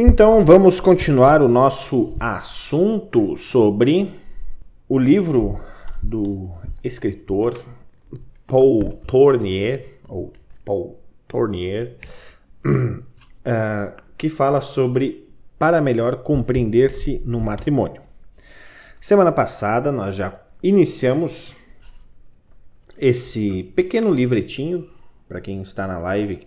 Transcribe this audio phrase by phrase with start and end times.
[0.00, 4.08] Então vamos continuar o nosso assunto sobre
[4.88, 5.60] o livro
[6.00, 6.50] do
[6.84, 7.60] escritor
[8.46, 10.32] Paul Tournier, ou
[10.64, 11.96] Paul Tournier,
[12.64, 13.02] uh,
[14.16, 18.00] que fala sobre para melhor compreender-se no matrimônio.
[19.00, 21.56] Semana passada nós já iniciamos
[22.96, 24.88] esse pequeno livretinho
[25.28, 26.46] para quem está na live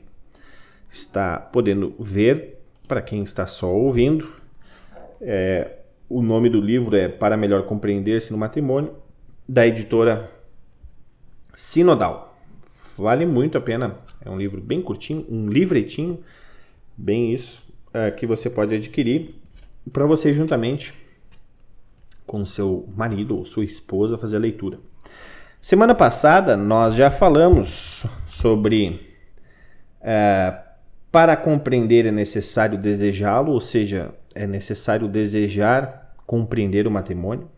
[0.89, 2.60] está podendo ver,
[2.91, 4.27] para quem está só ouvindo.
[5.21, 5.77] É,
[6.09, 8.93] o nome do livro é Para Melhor Compreender-se no Matrimônio,
[9.47, 10.29] da editora
[11.55, 12.37] Sinodal.
[12.97, 16.19] Vale muito a pena, é um livro bem curtinho, um livretinho,
[16.97, 19.35] bem isso, é, que você pode adquirir
[19.93, 20.93] para você juntamente
[22.27, 24.79] com seu marido ou sua esposa fazer a leitura.
[25.61, 28.99] Semana passada nós já falamos sobre
[30.01, 30.70] é,
[31.11, 37.49] para compreender é necessário desejá-lo, ou seja, é necessário desejar compreender o matrimônio.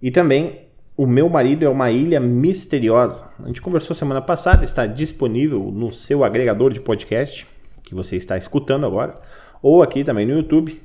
[0.00, 0.62] E também
[0.96, 3.26] o meu marido é uma ilha misteriosa.
[3.42, 7.46] A gente conversou semana passada, está disponível no seu agregador de podcast
[7.82, 9.20] que você está escutando agora,
[9.62, 10.80] ou aqui também no YouTube.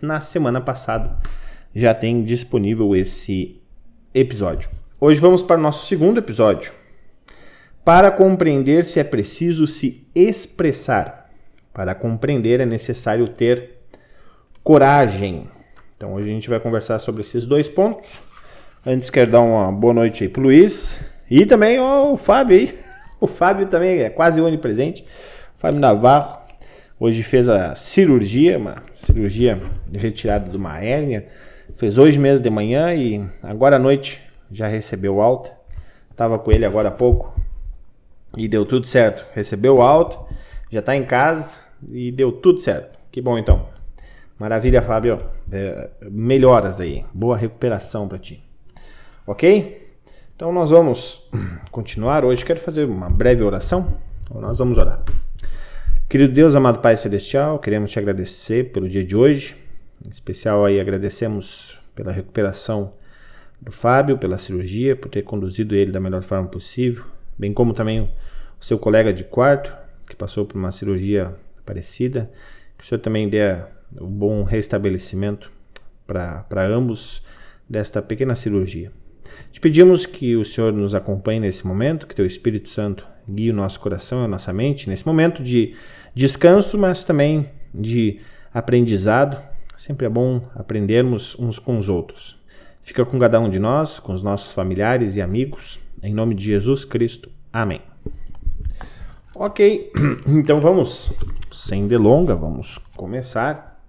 [0.00, 1.18] Na semana passada
[1.74, 3.60] já tem disponível esse
[4.14, 4.70] episódio.
[5.00, 6.72] Hoje vamos para o nosso segundo episódio.
[7.88, 11.30] Para compreender se é preciso se expressar.
[11.72, 13.78] Para compreender é necessário ter
[14.62, 15.48] coragem.
[15.96, 18.20] Então hoje a gente vai conversar sobre esses dois pontos.
[18.84, 21.00] Antes quero dar uma boa noite aí pro Luiz
[21.30, 22.78] e também ó, o Fábio aí.
[23.18, 25.06] O Fábio também é quase onipresente.
[25.56, 26.40] Fábio Navarro
[27.00, 31.26] hoje fez a cirurgia, uma cirurgia de retirada de uma hérnia.
[31.76, 34.20] Fez hoje mesmo de manhã e agora à noite
[34.52, 35.52] já recebeu alta.
[36.14, 37.37] Tava com ele agora há pouco
[38.36, 39.24] e deu tudo certo.
[39.34, 40.34] Recebeu alta,
[40.70, 42.98] já está em casa e deu tudo certo.
[43.10, 43.68] Que bom então.
[44.38, 45.20] Maravilha, Fábio.
[45.50, 47.04] É, melhoras aí.
[47.12, 48.42] Boa recuperação para ti.
[49.26, 49.88] Ok?
[50.36, 51.28] Então nós vamos
[51.70, 52.44] continuar hoje.
[52.44, 53.98] Quero fazer uma breve oração.
[54.22, 55.02] Então, nós vamos orar.
[56.08, 59.56] Querido Deus, amado Pai Celestial, queremos te agradecer pelo dia de hoje.
[60.06, 62.92] Em especial aí agradecemos pela recuperação
[63.60, 67.04] do Fábio, pela cirurgia, por ter conduzido ele da melhor forma possível,
[67.38, 69.72] bem como também o seu colega de quarto,
[70.08, 71.34] que passou por uma cirurgia
[71.64, 72.30] parecida.
[72.76, 73.56] Que o Senhor também dê
[74.00, 75.50] um bom restabelecimento
[76.06, 77.22] para ambos
[77.68, 78.90] desta pequena cirurgia.
[79.52, 83.54] Te pedimos que o Senhor nos acompanhe nesse momento, que Teu Espírito Santo guie o
[83.54, 85.74] nosso coração e a nossa mente nesse momento de
[86.14, 88.20] descanso, mas também de
[88.52, 89.38] aprendizado.
[89.76, 92.36] Sempre é bom aprendermos uns com os outros.
[92.82, 95.78] Fica com cada um de nós, com os nossos familiares e amigos.
[96.02, 97.30] Em nome de Jesus Cristo.
[97.52, 97.80] Amém.
[99.34, 99.92] Ok,
[100.26, 101.12] então vamos,
[101.52, 103.80] sem delonga, vamos começar.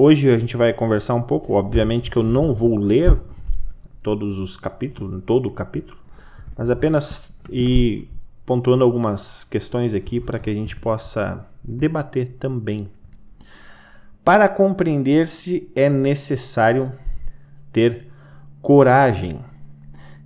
[0.02, 3.20] Hoje a gente vai conversar um pouco, obviamente que eu não vou ler
[4.02, 5.98] todos os capítulos, todo o capítulo,
[6.56, 8.08] mas apenas ir
[8.46, 12.88] pontuando algumas questões aqui para que a gente possa debater também.
[14.24, 16.90] Para compreender-se é necessário
[17.70, 18.09] ter
[18.62, 19.40] coragem.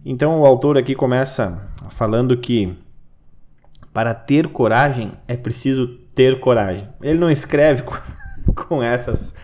[0.05, 2.77] Então o autor aqui começa falando que
[3.93, 6.89] para ter coragem é preciso ter coragem.
[7.03, 7.84] Ele não escreve
[8.69, 9.34] com, essas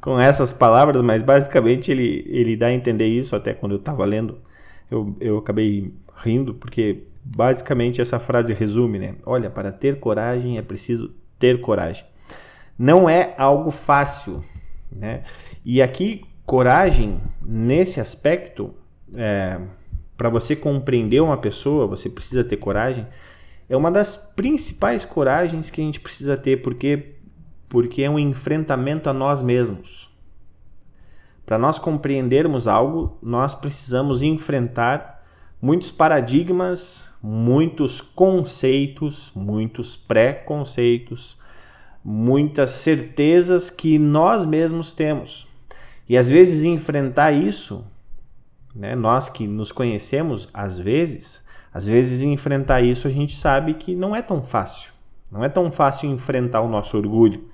[0.00, 4.04] com essas palavras, mas basicamente ele, ele dá a entender isso, até quando eu estava
[4.04, 4.38] lendo,
[4.90, 9.14] eu, eu acabei rindo, porque basicamente essa frase resume, né?
[9.26, 12.04] Olha, para ter coragem é preciso ter coragem.
[12.78, 14.42] Não é algo fácil,
[14.90, 15.24] né?
[15.64, 18.72] E aqui, coragem, nesse aspecto,
[19.14, 19.60] é,
[20.16, 23.06] para você compreender uma pessoa, você precisa ter coragem.
[23.68, 27.16] É uma das principais coragens que a gente precisa ter, porque
[27.68, 30.08] porque é um enfrentamento a nós mesmos.
[31.44, 35.22] Para nós compreendermos algo, nós precisamos enfrentar
[35.60, 41.36] muitos paradigmas, muitos conceitos, muitos preconceitos,
[42.02, 45.47] muitas certezas que nós mesmos temos.
[46.08, 47.84] E às vezes enfrentar isso,
[48.74, 53.94] né, nós que nos conhecemos, às vezes, às vezes enfrentar isso a gente sabe que
[53.94, 54.92] não é tão fácil.
[55.30, 57.48] Não é tão fácil enfrentar o nosso orgulho.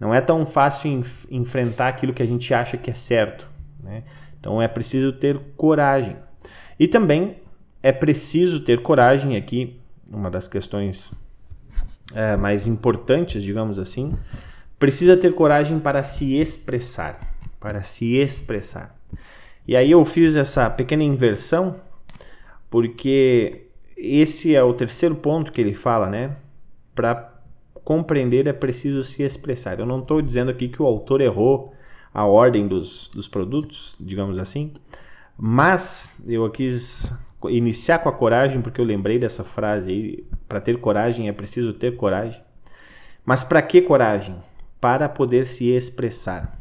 [0.00, 3.46] Não é tão fácil enf enfrentar aquilo que a gente acha que é certo.
[3.82, 4.02] Né?
[4.40, 6.16] Então é preciso ter coragem.
[6.78, 7.36] E também
[7.82, 11.12] é preciso ter coragem aqui, uma das questões
[12.14, 14.12] é, mais importantes, digamos assim,
[14.78, 17.18] precisa ter coragem para se expressar,
[17.62, 18.94] para se expressar.
[19.66, 21.76] E aí eu fiz essa pequena inversão
[22.68, 23.66] porque
[23.96, 26.36] esse é o terceiro ponto que ele fala, né?
[26.94, 27.32] Para
[27.84, 29.78] compreender é preciso se expressar.
[29.78, 31.72] Eu não estou dizendo aqui que o autor errou
[32.12, 34.72] a ordem dos, dos produtos, digamos assim,
[35.38, 37.12] mas eu quis
[37.48, 40.24] iniciar com a coragem porque eu lembrei dessa frase aí.
[40.48, 42.40] Para ter coragem é preciso ter coragem.
[43.24, 44.36] Mas para que coragem?
[44.80, 46.58] Para poder se expressar.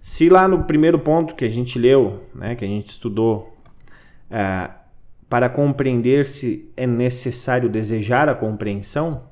[0.00, 3.56] Se lá no primeiro ponto que a gente leu, né, que a gente estudou,
[4.30, 4.70] é,
[5.28, 9.22] para compreender se é necessário desejar a compreensão,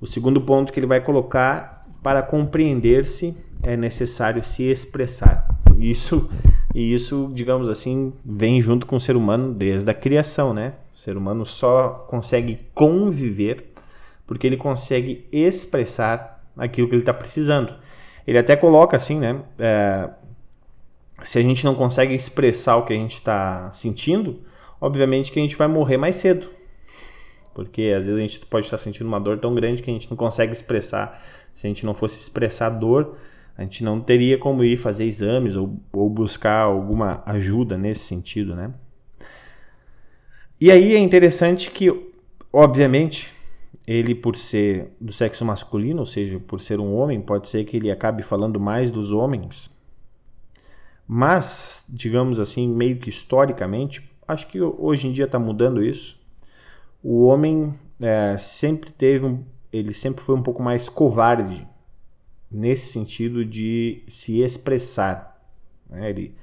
[0.00, 5.48] o segundo ponto que ele vai colocar, para compreender-se é necessário se expressar.
[5.78, 6.30] Isso
[6.74, 10.74] e isso, digamos assim, vem junto com o ser humano desde a criação, né?
[10.92, 13.72] O ser humano só consegue conviver
[14.26, 17.74] porque ele consegue expressar aquilo que ele está precisando.
[18.26, 19.42] Ele até coloca assim, né?
[19.58, 20.08] É,
[21.22, 24.40] se a gente não consegue expressar o que a gente está sentindo,
[24.80, 26.48] obviamente que a gente vai morrer mais cedo.
[27.54, 30.10] Porque às vezes a gente pode estar sentindo uma dor tão grande que a gente
[30.10, 31.22] não consegue expressar.
[31.54, 33.16] Se a gente não fosse expressar a dor,
[33.56, 38.56] a gente não teria como ir fazer exames ou, ou buscar alguma ajuda nesse sentido,
[38.56, 38.72] né?
[40.60, 41.92] E aí é interessante que,
[42.52, 43.33] obviamente,
[43.86, 47.76] ele por ser do sexo masculino, ou seja, por ser um homem, pode ser que
[47.76, 49.70] ele acabe falando mais dos homens.
[51.06, 56.18] Mas, digamos assim, meio que historicamente, acho que hoje em dia está mudando isso.
[57.02, 61.66] O homem é, sempre teve um, ele sempre foi um pouco mais covarde
[62.50, 65.38] nesse sentido de se expressar.
[65.90, 66.08] Né?
[66.08, 66.34] Ele,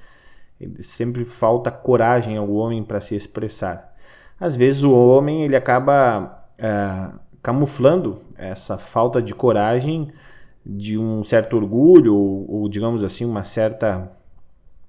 [0.60, 3.96] ele sempre falta coragem ao homem para se expressar.
[4.38, 7.10] Às vezes o homem ele acaba é,
[7.42, 10.10] camuflando essa falta de coragem
[10.64, 14.10] de um certo orgulho ou, ou digamos assim uma certa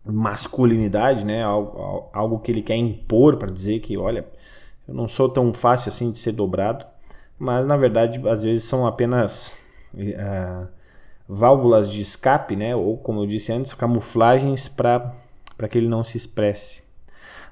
[0.06, 1.44] masculinidade, né?
[1.44, 4.26] Algo, algo que ele quer impor para dizer que, olha,
[4.88, 6.86] eu não sou tão fácil assim de ser dobrado,
[7.40, 9.54] mas na verdade às vezes são apenas
[9.94, 10.68] uh,
[11.28, 12.76] válvulas de escape, né?
[12.76, 15.14] Ou como eu disse antes, camuflagens para
[15.56, 16.84] para que ele não se expresse.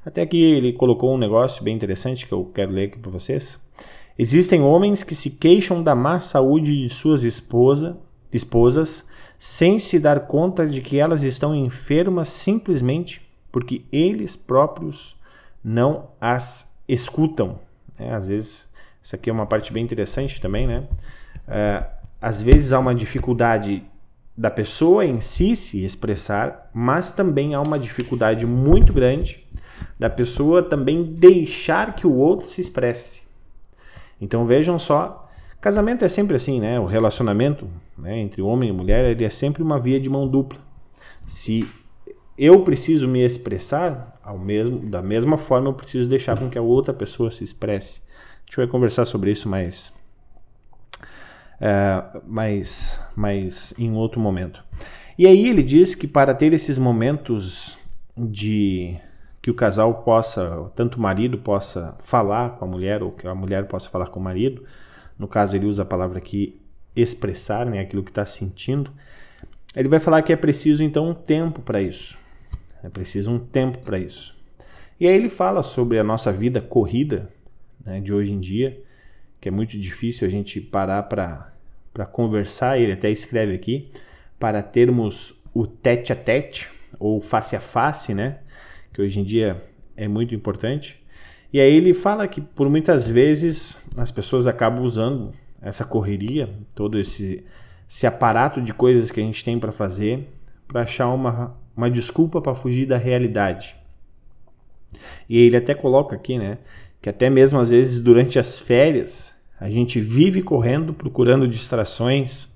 [0.03, 3.60] Até aqui ele colocou um negócio bem interessante que eu quero ler aqui para vocês.
[4.21, 7.97] Existem homens que se queixam da má saúde de suas esposa,
[8.31, 9.03] esposas
[9.39, 15.15] sem se dar conta de que elas estão enfermas simplesmente porque eles próprios
[15.63, 17.57] não as escutam.
[17.97, 18.71] É, às vezes,
[19.01, 20.83] isso aqui é uma parte bem interessante também, né?
[21.47, 21.83] É,
[22.21, 23.83] às vezes há uma dificuldade
[24.37, 29.43] da pessoa em si se expressar, mas também há uma dificuldade muito grande
[29.97, 33.20] da pessoa também deixar que o outro se expresse.
[34.21, 35.21] Então vejam só
[35.61, 36.79] Casamento é sempre assim, né?
[36.79, 40.59] O relacionamento né, entre homem e mulher ele é sempre uma via de mão dupla.
[41.23, 41.69] Se
[42.35, 46.61] eu preciso me expressar, ao mesmo, da mesma forma eu preciso deixar com que a
[46.63, 48.01] outra pessoa se expresse.
[48.09, 49.93] A gente vai conversar sobre isso mais,
[51.59, 54.63] é, mais, mais em outro momento.
[55.15, 57.77] E aí ele diz que para ter esses momentos
[58.17, 58.97] de
[59.41, 63.33] que o casal possa, tanto o marido possa falar com a mulher ou que a
[63.33, 64.63] mulher possa falar com o marido,
[65.17, 66.59] no caso ele usa a palavra aqui
[66.95, 68.91] expressar, né, aquilo que está sentindo,
[69.75, 72.19] ele vai falar que é preciso então um tempo para isso.
[72.83, 74.35] É preciso um tempo para isso.
[74.99, 77.29] E aí ele fala sobre a nossa vida corrida
[77.83, 78.79] né, de hoje em dia,
[79.39, 82.79] que é muito difícil a gente parar para conversar.
[82.79, 83.89] Ele até escreve aqui
[84.39, 88.39] para termos o tete a tete ou face a face, né?
[88.93, 89.63] Que hoje em dia
[89.95, 91.01] é muito importante.
[91.53, 95.31] E aí ele fala que por muitas vezes as pessoas acabam usando
[95.61, 97.43] essa correria, todo esse,
[97.89, 100.27] esse aparato de coisas que a gente tem para fazer,
[100.67, 103.75] para achar uma, uma desculpa para fugir da realidade.
[105.29, 106.57] E ele até coloca aqui, né,
[107.01, 112.47] que até mesmo às vezes durante as férias a gente vive correndo, procurando distrações,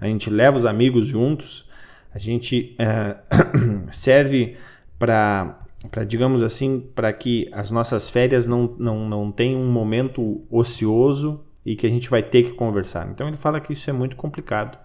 [0.00, 1.68] a gente leva os amigos juntos,
[2.12, 3.16] a gente é,
[3.90, 4.56] serve
[5.00, 5.58] para
[6.06, 11.74] digamos assim, para que as nossas férias não, não, não tenham um momento ocioso e
[11.74, 13.08] que a gente vai ter que conversar.
[13.10, 14.78] Então ele fala que isso é muito complicado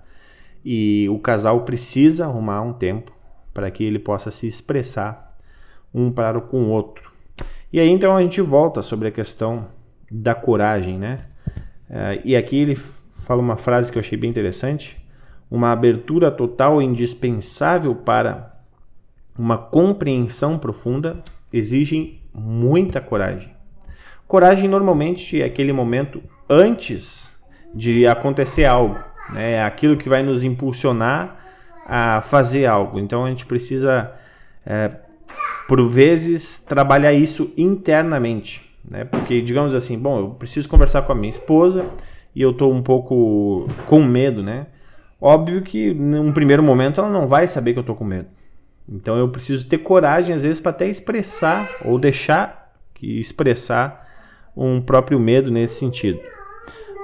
[0.64, 3.12] e o casal precisa arrumar um tempo
[3.54, 5.36] para que ele possa se expressar
[5.94, 7.12] um para com o outro.
[7.74, 9.68] E aí então a gente volta sobre a questão
[10.10, 11.20] da coragem, né?
[11.90, 12.76] Uh, e aqui ele
[13.26, 14.98] fala uma frase que eu achei bem interessante:
[15.52, 18.55] uma abertura total indispensável para
[19.38, 23.54] uma compreensão profunda exigem muita coragem.
[24.27, 27.32] Coragem normalmente é aquele momento antes
[27.74, 28.98] de acontecer algo,
[29.32, 29.54] né?
[29.54, 31.39] É aquilo que vai nos impulsionar
[31.86, 33.00] a fazer algo.
[33.00, 34.12] Então a gente precisa,
[34.65, 34.92] é,
[35.68, 39.06] por vezes, trabalhar isso internamente, né?
[39.06, 41.86] Porque digamos assim, bom, eu preciso conversar com a minha esposa
[42.34, 44.68] e eu estou um pouco com medo, né?
[45.22, 48.27] Óbvio que num primeiro momento ela não vai saber que eu estou com medo.
[48.88, 54.06] Então eu preciso ter coragem às vezes para até expressar ou deixar que expressar
[54.56, 56.20] um próprio medo nesse sentido.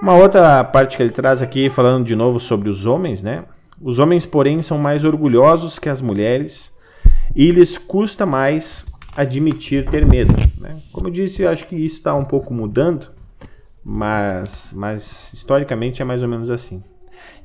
[0.01, 3.43] Uma outra parte que ele traz aqui falando de novo sobre os homens, né?
[3.79, 6.71] Os homens, porém, são mais orgulhosos que as mulheres
[7.35, 8.85] e lhes custa mais
[9.15, 10.33] admitir ter medo.
[10.59, 10.77] Né?
[10.91, 13.11] Como eu disse, eu acho que isso está um pouco mudando,
[13.83, 16.83] mas, mas historicamente é mais ou menos assim.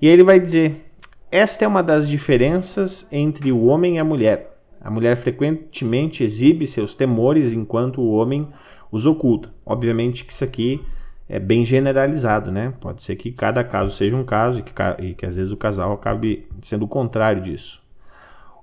[0.00, 0.85] E aí ele vai dizer:
[1.30, 4.58] esta é uma das diferenças entre o homem e a mulher.
[4.80, 8.48] A mulher frequentemente exibe seus temores enquanto o homem
[8.92, 9.52] os oculta.
[9.64, 10.80] Obviamente que isso aqui
[11.28, 12.72] é bem generalizado, né?
[12.80, 15.56] Pode ser que cada caso seja um caso e que, e que às vezes o
[15.56, 17.82] casal acabe sendo o contrário disso.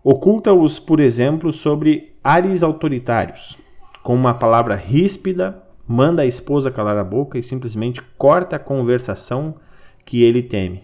[0.01, 3.57] Oculta-os, por exemplo, sobre ares autoritários,
[4.01, 9.55] com uma palavra ríspida, manda a esposa calar a boca e simplesmente corta a conversação
[10.05, 10.83] que ele teme.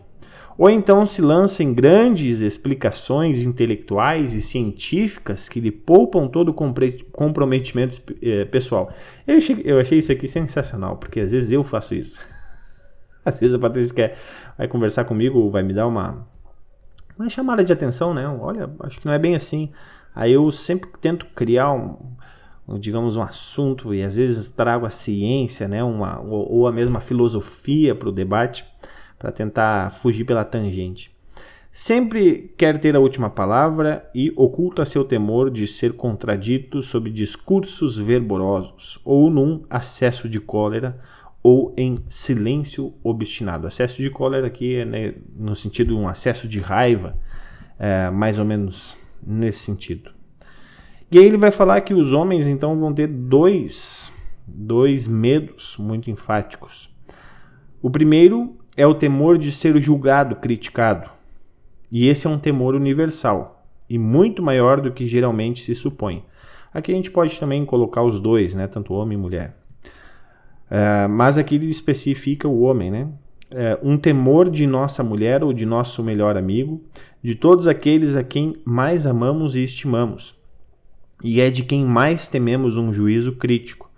[0.60, 6.54] Ou então se lança em grandes explicações intelectuais e científicas que lhe poupam todo o
[7.14, 8.92] comprometimento eh, pessoal.
[9.26, 12.20] Eu achei, eu achei isso aqui sensacional, porque às vezes eu faço isso.
[13.24, 14.18] Às vezes a Patrícia quer,
[14.58, 16.28] vai conversar comigo, vai me dar uma,
[17.18, 18.28] uma chamada de atenção, né?
[18.28, 19.72] Olha, acho que não é bem assim.
[20.14, 21.98] Aí eu sempre tento criar um,
[22.78, 27.00] digamos, um assunto e às vezes trago a ciência, né, uma, ou, ou a mesma
[27.00, 28.66] filosofia para o debate
[29.20, 31.12] para tentar fugir pela tangente.
[31.72, 37.98] Sempre quer ter a última palavra e oculta seu temor de ser contradito sob discursos
[37.98, 41.00] verborosos ou num acesso de cólera
[41.44, 43.68] ou em silêncio obstinado.
[43.68, 47.16] Acesso de cólera aqui é né, no sentido de um acesso de raiva,
[47.78, 50.12] é, mais ou menos nesse sentido.
[51.12, 54.12] E aí ele vai falar que os homens então vão ter dois,
[54.46, 56.90] dois medos muito enfáticos.
[57.82, 61.10] O primeiro é o temor de ser julgado, criticado.
[61.92, 66.24] E esse é um temor universal e muito maior do que geralmente se supõe.
[66.74, 69.58] Aqui a gente pode também colocar os dois, né, tanto homem e mulher.
[70.72, 73.08] Uh, mas aqui ele especifica o homem, né?
[73.52, 76.82] Uh, um temor de nossa mulher ou de nosso melhor amigo,
[77.22, 80.38] de todos aqueles a quem mais amamos e estimamos,
[81.22, 83.90] e é de quem mais tememos um juízo crítico,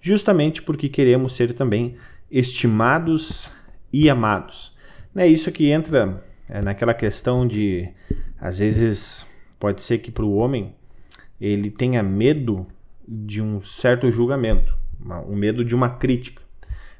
[0.00, 1.96] justamente porque queremos ser também
[2.30, 3.50] estimados
[3.92, 4.76] e amados.
[5.14, 7.88] É isso que entra é, naquela questão de,
[8.40, 9.26] às vezes,
[9.58, 10.74] pode ser que para o homem
[11.40, 12.66] ele tenha medo
[13.06, 14.76] de um certo julgamento,
[15.28, 16.42] um medo de uma crítica,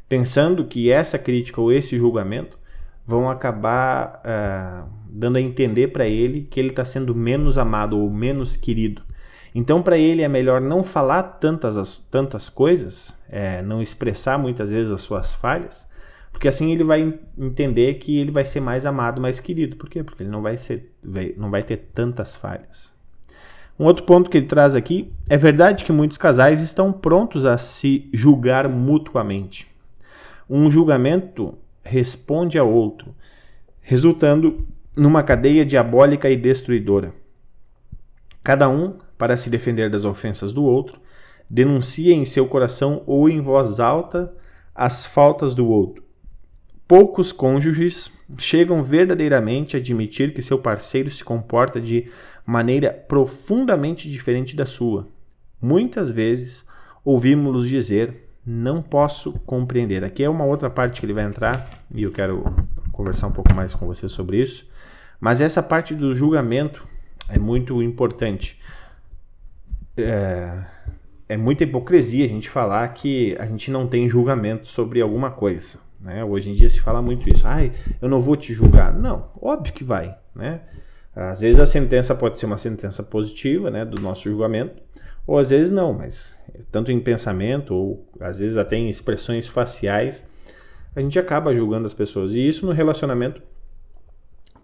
[0.08, 2.58] pensando que essa crítica ou esse julgamento
[3.06, 8.10] vão acabar uh, dando a entender para ele que ele está sendo menos amado ou
[8.10, 9.02] menos querido.
[9.54, 14.92] Então, para ele é melhor não falar tantas, tantas coisas, é, não expressar muitas vezes
[14.92, 15.87] as suas falhas,
[16.38, 19.74] porque assim ele vai entender que ele vai ser mais amado, mais querido.
[19.74, 20.04] Por quê?
[20.04, 20.94] Porque ele não vai, ser,
[21.36, 22.94] não vai ter tantas falhas.
[23.76, 27.58] Um outro ponto que ele traz aqui é verdade que muitos casais estão prontos a
[27.58, 29.66] se julgar mutuamente.
[30.48, 33.12] Um julgamento responde a outro,
[33.80, 34.64] resultando
[34.96, 37.12] numa cadeia diabólica e destruidora.
[38.44, 41.00] Cada um, para se defender das ofensas do outro,
[41.50, 44.32] denuncia em seu coração ou em voz alta
[44.72, 46.06] as faltas do outro,
[46.88, 52.10] Poucos cônjuges chegam verdadeiramente a admitir que seu parceiro se comporta de
[52.46, 55.06] maneira profundamente diferente da sua.
[55.60, 56.64] Muitas vezes
[57.04, 60.02] ouvimos-los dizer: Não posso compreender.
[60.02, 62.42] Aqui é uma outra parte que ele vai entrar e eu quero
[62.90, 64.66] conversar um pouco mais com você sobre isso.
[65.20, 66.88] Mas essa parte do julgamento
[67.28, 68.58] é muito importante.
[69.94, 70.64] É,
[71.28, 75.86] é muita hipocrisia a gente falar que a gente não tem julgamento sobre alguma coisa.
[76.00, 76.24] Né?
[76.24, 77.46] Hoje em dia se fala muito isso.
[77.46, 78.92] Ai, eu não vou te julgar.
[78.92, 80.16] Não, óbvio que vai.
[80.34, 80.60] Né?
[81.14, 84.80] Às vezes a sentença pode ser uma sentença positiva né, do nosso julgamento,
[85.26, 86.36] ou às vezes não, mas
[86.70, 90.24] tanto em pensamento, ou às vezes até em expressões faciais,
[90.94, 92.32] a gente acaba julgando as pessoas.
[92.32, 93.42] E isso no relacionamento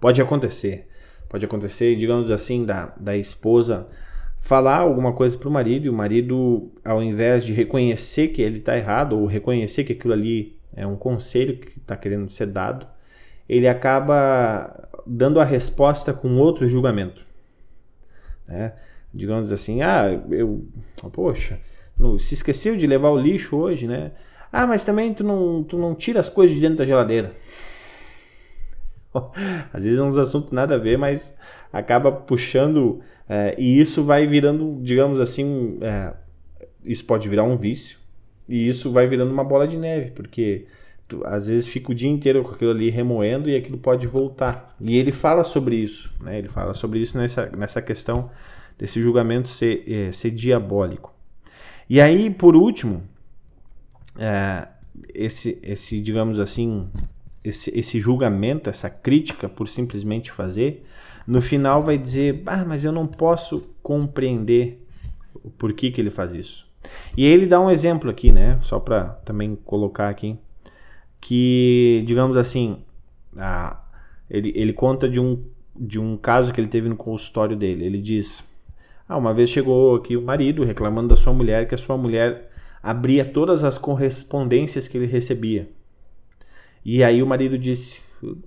[0.00, 0.88] pode acontecer.
[1.28, 3.88] Pode acontecer, digamos assim, da, da esposa
[4.40, 8.58] falar alguma coisa para o marido e o marido, ao invés de reconhecer que ele
[8.58, 12.86] está errado ou reconhecer que aquilo ali é um conselho que está querendo ser dado,
[13.48, 17.24] ele acaba dando a resposta com outro julgamento.
[18.46, 18.72] Né?
[19.12, 20.66] Digamos assim, ah, eu,
[21.12, 21.58] poxa,
[22.18, 24.12] se esqueceu de levar o lixo hoje, né?
[24.50, 27.32] Ah, mas também tu não, tu não tira as coisas de dentro da geladeira.
[29.72, 31.34] Às vezes é uns assuntos nada a ver, mas
[31.72, 36.12] acaba puxando é, e isso vai virando, digamos assim, é,
[36.84, 37.98] isso pode virar um vício
[38.48, 40.66] e isso vai virando uma bola de neve, porque
[41.08, 44.74] tu, às vezes fica o dia inteiro com aquilo ali remoendo e aquilo pode voltar.
[44.80, 46.38] E ele fala sobre isso, né?
[46.38, 48.30] Ele fala sobre isso nessa, nessa questão
[48.78, 51.12] desse julgamento ser, é, ser diabólico.
[51.88, 53.02] E aí, por último,
[54.18, 54.68] é,
[55.14, 56.88] esse, esse, digamos assim,
[57.42, 60.84] esse, esse julgamento, essa crítica por simplesmente fazer,
[61.26, 64.82] no final vai dizer, ah, mas eu não posso compreender
[65.34, 66.63] o porquê que ele faz isso.
[67.16, 68.58] E ele dá um exemplo aqui, né?
[68.60, 70.38] Só para também colocar aqui,
[71.20, 72.78] que, digamos assim,
[73.38, 73.80] a,
[74.28, 75.42] ele, ele conta de um,
[75.74, 77.84] de um caso que ele teve no consultório dele.
[77.84, 78.44] Ele diz:
[79.08, 82.50] ah, uma vez chegou aqui o marido reclamando da sua mulher que a sua mulher
[82.82, 85.68] abria todas as correspondências que ele recebia.
[86.84, 88.00] E aí o marido disse: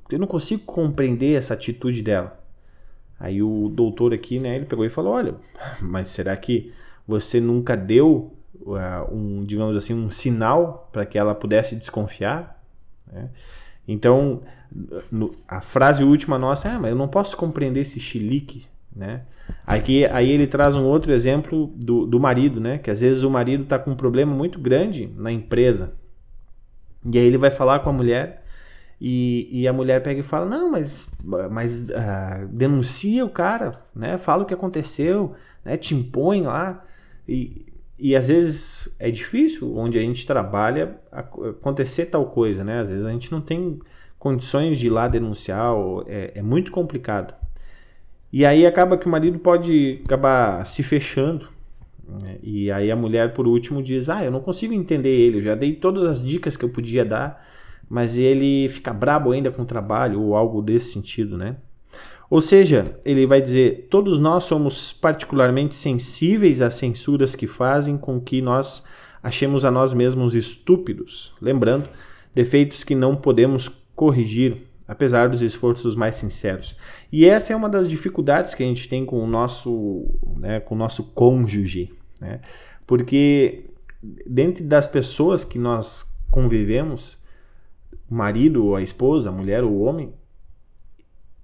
[0.09, 2.39] Eu não consigo compreender essa atitude dela.
[3.19, 5.35] Aí o doutor aqui, né, ele pegou e falou: Olha,
[5.81, 6.71] mas será que
[7.07, 12.61] você nunca deu uh, um, digamos assim, um sinal para que ela pudesse desconfiar?
[13.11, 13.29] Né?
[13.87, 14.41] Então,
[15.11, 19.21] no, a frase última nossa é: ah, mas eu não posso compreender esse chilique, né?
[19.65, 22.77] Aqui, aí ele traz um outro exemplo do, do marido, né?
[22.77, 25.93] Que às vezes o marido está com um problema muito grande na empresa.
[27.05, 28.43] E aí ele vai falar com a mulher
[28.99, 31.07] e, e a mulher pega e fala, não, mas,
[31.51, 34.17] mas uh, denuncia o cara, né?
[34.17, 35.77] Fala o que aconteceu, né?
[35.77, 36.83] Te impõe lá.
[37.27, 37.65] E,
[37.99, 42.79] e às vezes é difícil, onde a gente trabalha, acontecer tal coisa, né?
[42.79, 43.79] Às vezes a gente não tem
[44.19, 45.73] condições de ir lá denunciar,
[46.07, 47.33] é, é muito complicado.
[48.31, 51.47] E aí acaba que o marido pode acabar se fechando.
[52.07, 52.37] Né?
[52.41, 55.55] E aí a mulher, por último, diz: Ah, eu não consigo entender ele, eu já
[55.55, 57.45] dei todas as dicas que eu podia dar,
[57.89, 61.57] mas ele fica brabo ainda com o trabalho, ou algo desse sentido, né?
[62.29, 68.19] Ou seja, ele vai dizer: todos nós somos particularmente sensíveis às censuras que fazem com
[68.19, 68.83] que nós
[69.23, 71.33] achemos a nós mesmos estúpidos.
[71.41, 71.89] Lembrando,
[72.33, 76.77] defeitos que não podemos corrigir apesar dos esforços mais sinceros.
[77.11, 80.05] E essa é uma das dificuldades que a gente tem com o nosso,
[80.37, 82.39] né, com o nosso cônjuge, né?
[82.85, 83.65] Porque
[84.25, 87.17] dentro das pessoas que nós convivemos,
[88.09, 90.13] o marido ou a esposa, a mulher ou o homem,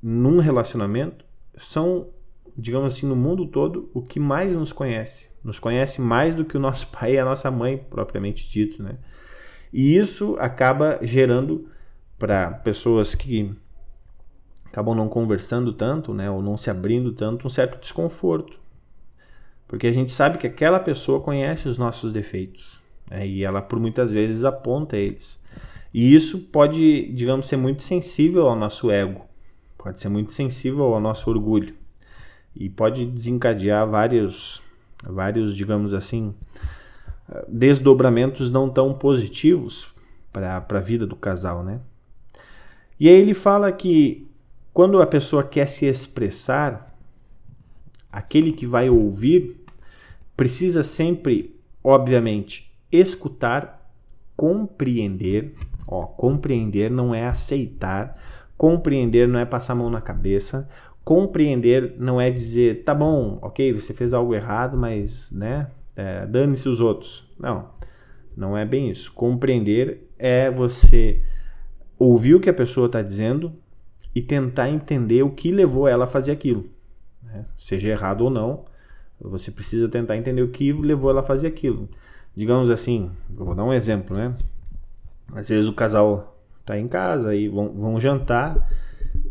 [0.04, 1.24] num relacionamento,
[1.56, 2.10] são,
[2.58, 5.30] digamos assim, no mundo todo, o que mais nos conhece.
[5.42, 8.98] Nos conhece mais do que o nosso pai e a nossa mãe, propriamente dito, né?
[9.72, 11.68] E isso acaba gerando
[12.20, 13.52] para pessoas que
[14.66, 18.60] acabam não conversando tanto, né, ou não se abrindo tanto, um certo desconforto.
[19.68, 23.80] Porque a gente sabe que aquela pessoa conhece os nossos defeitos né, e ela por
[23.80, 25.39] muitas vezes aponta eles.
[25.94, 29.26] E isso pode, digamos, ser muito sensível ao nosso ego,
[29.84, 31.76] pode ser muito sensível ao nosso orgulho
[32.56, 34.62] e pode desencadear vários,
[35.04, 36.34] vários, digamos assim,
[37.50, 39.93] desdobramentos não tão positivos
[40.32, 41.82] para a vida do casal, né?
[42.98, 44.26] E aí ele fala que
[44.74, 46.96] quando a pessoa quer se expressar,
[48.10, 49.65] aquele que vai ouvir
[50.38, 53.86] precisa sempre, obviamente, escutar,
[54.38, 55.54] compreender.
[55.86, 58.17] Ó, compreender não é aceitar,
[58.63, 60.69] compreender não é passar a mão na cabeça,
[61.04, 66.69] compreender não é dizer, tá bom, ok, você fez algo errado, mas, né, é, dane-se
[66.69, 67.30] os outros.
[67.38, 67.67] Não,
[68.38, 69.12] não é bem isso.
[69.12, 71.21] Compreender é você
[71.99, 73.52] ouvir o que a pessoa está dizendo
[74.15, 76.69] e tentar entender o que levou ela a fazer aquilo.
[77.21, 77.43] Né?
[77.58, 78.63] Seja errado ou não,
[79.19, 81.89] você precisa tentar entender o que levou ela a fazer aquilo.
[82.34, 84.34] Digamos assim, vou dar um exemplo, né?
[85.34, 86.33] Às vezes o casal
[86.63, 88.67] está em casa e vão, vão jantar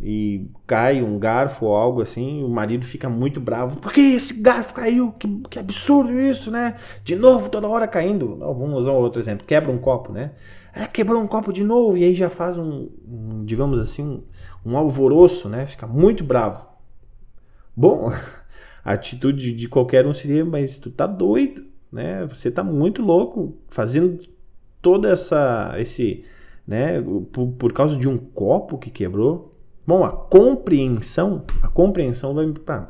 [0.00, 3.80] e cai um garfo ou algo assim, o marido fica muito bravo.
[3.80, 5.12] Por que esse garfo caiu?
[5.12, 6.76] Que, que absurdo isso, né?
[7.04, 8.36] De novo, toda hora caindo.
[8.36, 9.46] Não, vamos usar outro exemplo.
[9.46, 10.32] Quebra um copo, né?
[10.74, 14.02] É, quebrou um copo de novo e aí já faz um, um digamos assim,
[14.64, 15.66] um, um, alvoroço, né?
[15.66, 16.66] Fica muito bravo.
[17.76, 18.10] Bom,
[18.84, 22.26] a atitude de qualquer um seria, mas tu tá doido, né?
[22.26, 24.18] Você tá muito louco fazendo
[24.80, 26.24] toda essa, esse,
[26.66, 27.02] né?
[27.32, 29.58] Por, por causa de um copo que quebrou.
[29.86, 32.88] Bom, a compreensão, a compreensão vai ah,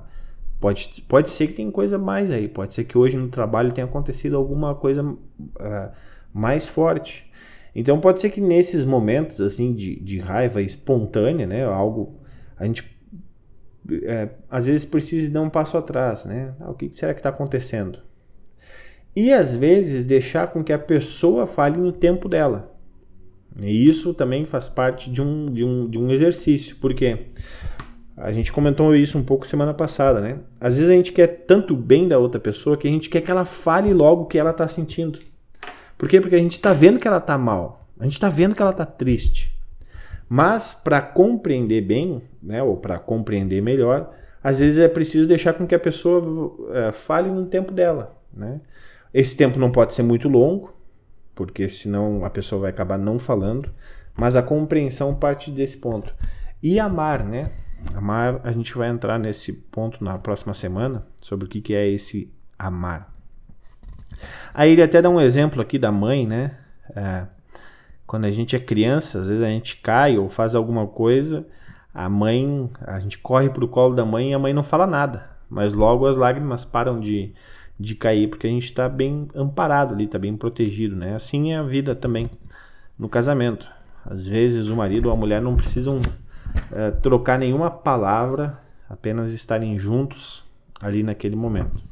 [0.60, 3.86] pode, pode ser que tem coisa mais aí, pode ser que hoje no trabalho tenha
[3.86, 5.16] acontecido alguma coisa uh,
[6.32, 7.30] mais forte.
[7.74, 12.20] Então pode ser que nesses momentos assim de, de raiva espontânea, né, algo
[12.58, 12.84] a gente
[14.04, 16.54] é, às vezes precise dar um passo atrás, né?
[16.60, 17.98] Ah, o que será que está acontecendo?
[19.14, 22.71] E às vezes deixar com que a pessoa fale no tempo dela.
[23.60, 27.26] E isso também faz parte de um, de um, de um exercício, porque
[28.16, 30.38] a gente comentou isso um pouco semana passada, né?
[30.60, 33.30] Às vezes a gente quer tanto bem da outra pessoa que a gente quer que
[33.30, 35.18] ela fale logo o que ela está sentindo.
[35.98, 36.20] Por quê?
[36.20, 37.86] Porque a gente está vendo que ela está mal.
[37.98, 39.56] A gente está vendo que ela está triste.
[40.28, 44.12] Mas para compreender bem, né, ou para compreender melhor,
[44.42, 48.16] às vezes é preciso deixar com que a pessoa é, fale no tempo dela.
[48.32, 48.60] Né?
[49.12, 50.74] Esse tempo não pode ser muito longo,
[51.34, 53.70] porque senão a pessoa vai acabar não falando,
[54.14, 56.14] mas a compreensão parte desse ponto.
[56.62, 57.50] E amar, né?
[57.94, 61.88] Amar, a gente vai entrar nesse ponto na próxima semana sobre o que, que é
[61.88, 63.12] esse amar.
[64.54, 66.56] Aí ele até dá um exemplo aqui da mãe, né?
[66.94, 67.26] É,
[68.06, 71.46] quando a gente é criança, às vezes a gente cai ou faz alguma coisa,
[71.94, 75.30] a mãe, a gente corre pro colo da mãe e a mãe não fala nada,
[75.48, 77.34] mas logo as lágrimas param de,
[77.82, 81.14] de cair porque a gente está bem amparado ali, está bem protegido, né?
[81.16, 82.30] Assim é a vida também
[82.98, 83.66] no casamento.
[84.04, 86.00] Às vezes o marido ou a mulher não precisam
[86.70, 90.44] é, trocar nenhuma palavra, apenas estarem juntos
[90.80, 91.82] ali naquele momento.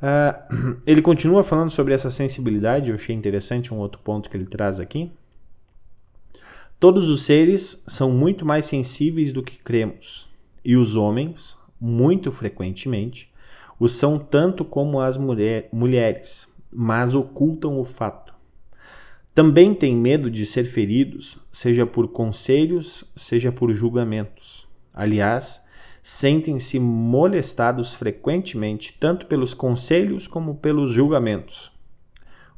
[0.00, 4.46] Uh, ele continua falando sobre essa sensibilidade, eu achei interessante um outro ponto que ele
[4.46, 5.10] traz aqui.
[6.78, 10.28] Todos os seres são muito mais sensíveis do que cremos,
[10.64, 13.32] e os homens, muito frequentemente,
[13.78, 18.34] o são tanto como as mulher, mulheres, mas ocultam o fato.
[19.34, 24.66] Também têm medo de ser feridos, seja por conselhos, seja por julgamentos.
[24.92, 25.64] Aliás,
[26.02, 31.72] sentem-se molestados frequentemente tanto pelos conselhos como pelos julgamentos.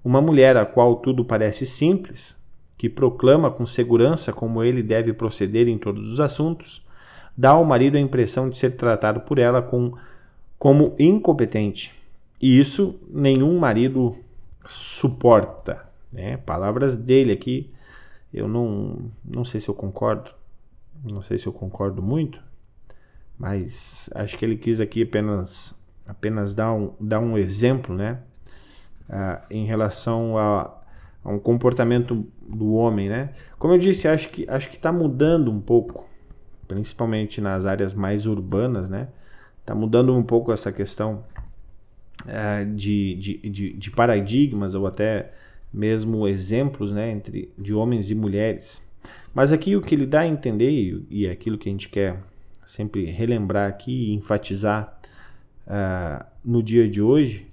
[0.03, 2.35] Uma mulher a qual tudo parece simples,
[2.79, 6.83] que proclama com segurança como ele deve proceder em todos os assuntos,
[7.37, 9.93] dá ao marido a impressão de ser tratado por ela com,
[10.61, 11.91] como incompetente.
[12.39, 14.15] E isso nenhum marido
[14.67, 15.89] suporta.
[16.13, 16.37] Né?
[16.37, 17.73] Palavras dele aqui,
[18.33, 20.31] eu não, não sei se eu concordo,
[21.03, 22.43] não sei se eu concordo muito,
[23.39, 25.75] mas acho que ele quis aqui apenas,
[26.07, 28.19] apenas dar, um, dar um exemplo né?
[29.09, 30.79] Uh, em relação a,
[31.25, 33.09] a, um comportamento do homem.
[33.09, 33.31] Né?
[33.59, 36.07] Como eu disse, acho que acho está mudando um pouco,
[36.69, 39.09] principalmente nas áreas mais urbanas, né?
[39.71, 41.23] Está mudando um pouco essa questão
[42.25, 45.31] uh, de, de, de, de paradigmas ou até
[45.73, 48.85] mesmo exemplos né, entre, de homens e mulheres.
[49.33, 51.89] Mas aqui o que ele dá a entender, e, e é aquilo que a gente
[51.89, 52.21] quer
[52.67, 55.01] sempre relembrar aqui e enfatizar
[55.69, 57.47] uh, no dia de hoje,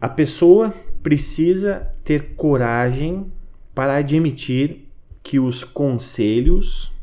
[0.00, 3.26] a pessoa precisa ter coragem
[3.74, 4.88] para admitir
[5.20, 6.93] que os conselhos,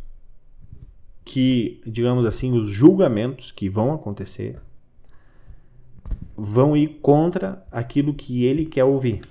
[1.23, 4.60] que, digamos assim, os julgamentos que vão acontecer,
[6.36, 9.21] vão ir contra aquilo que ele quer ouvir.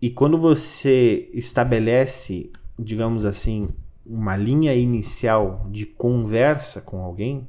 [0.00, 3.68] E quando você estabelece, digamos assim,
[4.04, 7.46] uma linha inicial de conversa com alguém,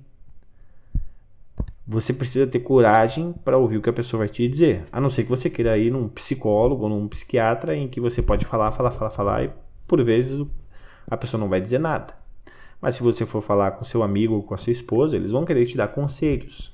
[1.86, 4.84] você precisa ter coragem para ouvir o que a pessoa vai te dizer.
[4.91, 8.21] A não ser que você queira ir num psicólogo ou num psiquiatra em que você
[8.21, 9.52] pode falar, falar, falar, falar e
[9.88, 10.45] por vezes
[11.08, 12.13] a pessoa não vai dizer nada.
[12.82, 15.46] Mas se você for falar com seu amigo ou com a sua esposa, eles vão
[15.46, 16.74] querer te dar conselhos.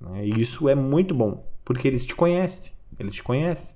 [0.00, 0.26] Né?
[0.26, 2.72] E isso é muito bom, porque eles te conhecem.
[2.98, 3.74] Eles te conhecem.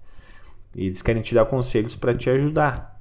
[0.75, 3.01] E eles querem te dar conselhos para te ajudar.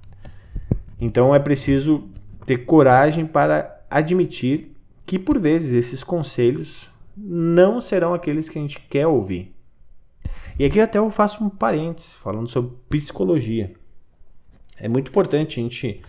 [0.99, 2.09] Então é preciso
[2.45, 8.79] ter coragem para admitir que por vezes esses conselhos não serão aqueles que a gente
[8.79, 9.53] quer ouvir.
[10.57, 13.73] E aqui até eu faço um parênteses falando sobre psicologia.
[14.77, 16.01] É muito importante a gente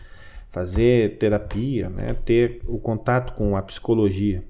[0.54, 4.44] fazer terapia, né, ter o contato com a psicologia.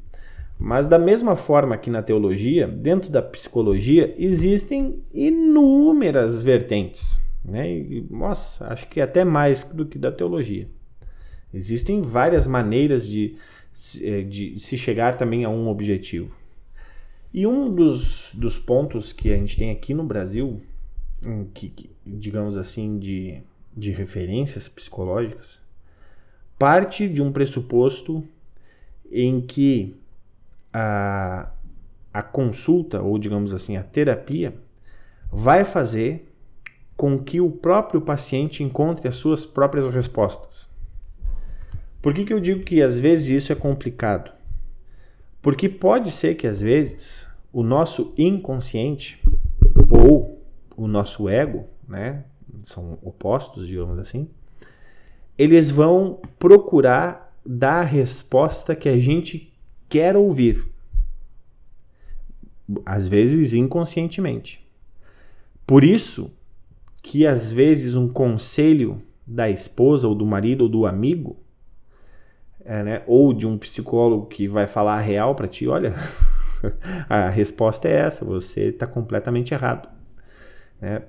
[0.59, 7.73] Mas da mesma forma que na teologia, dentro da psicologia existem inúmeras vertentes, né?
[7.73, 10.69] E, nossa, acho que até mais do que da teologia.
[11.53, 13.37] Existem várias maneiras de,
[14.01, 16.31] eh, de se chegar também a um objetivo.
[17.33, 20.61] E um dos, dos pontos que a gente tem aqui no Brasil,
[21.53, 23.41] que, que digamos assim, de,
[23.77, 25.64] de referências psicológicas,
[26.59, 28.25] parte de um pressuposto
[29.11, 29.97] em que
[30.73, 31.51] a,
[32.13, 34.55] a consulta, ou digamos assim, a terapia,
[35.31, 36.31] vai fazer
[36.97, 40.69] com que o próprio paciente encontre as suas próprias respostas.
[42.01, 44.31] Por que, que eu digo que às vezes isso é complicado?
[45.41, 49.21] Porque pode ser que às vezes o nosso inconsciente
[49.91, 50.43] ou
[50.77, 52.25] o nosso ego, né,
[52.65, 54.29] são opostos, digamos assim,
[55.39, 59.53] eles vão procurar dar a resposta que a gente
[59.89, 60.67] quer ouvir.
[62.87, 64.67] Às vezes inconscientemente.
[65.67, 66.31] Por isso
[67.03, 71.37] que às vezes um conselho da esposa ou do marido ou do amigo,
[72.65, 75.95] é, né, ou de um psicólogo que vai falar a real para ti, olha,
[77.09, 79.89] a resposta é essa, você está completamente errado.
[80.81, 81.03] Né?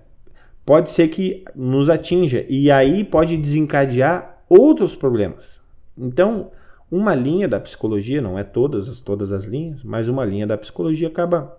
[0.65, 5.61] Pode ser que nos atinja e aí pode desencadear outros problemas.
[5.97, 6.51] Então,
[6.89, 10.57] uma linha da psicologia, não é todas as, todas as linhas, mas uma linha da
[10.57, 11.57] psicologia acaba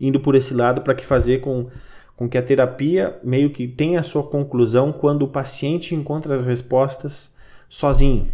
[0.00, 1.68] indo por esse lado para que fazer com,
[2.16, 6.44] com que a terapia meio que tenha a sua conclusão quando o paciente encontra as
[6.44, 7.34] respostas
[7.68, 8.28] sozinho.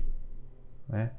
[0.88, 1.11] Né?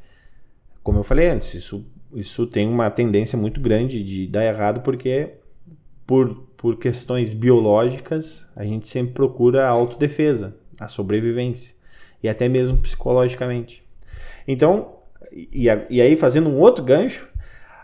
[0.83, 5.33] Como eu falei antes, isso, isso tem uma tendência muito grande de dar errado porque
[6.05, 11.75] por, por questões biológicas a gente sempre procura a autodefesa, a sobrevivência
[12.21, 13.83] e até mesmo psicologicamente.
[14.47, 14.95] Então,
[15.31, 17.27] e, e aí fazendo um outro gancho,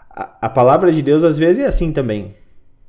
[0.10, 2.34] a, a palavra de Deus às vezes é assim também.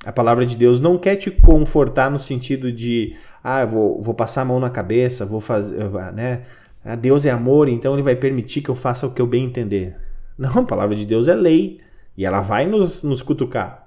[0.04, 4.42] A palavra de Deus não quer te confortar no sentido de, ah, vou, vou passar
[4.42, 5.78] a mão na cabeça, vou fazer,
[6.12, 6.42] né?
[6.84, 9.44] Ah, Deus é amor, então ele vai permitir que eu faça o que eu bem
[9.44, 9.96] entender.
[10.36, 11.80] Não, a palavra de Deus é lei
[12.16, 13.83] e ela vai nos, nos cutucar.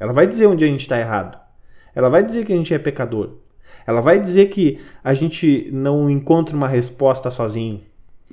[0.00, 1.38] Ela vai dizer onde a gente está errado.
[1.94, 3.36] Ela vai dizer que a gente é pecador.
[3.86, 7.82] Ela vai dizer que a gente não encontra uma resposta sozinho.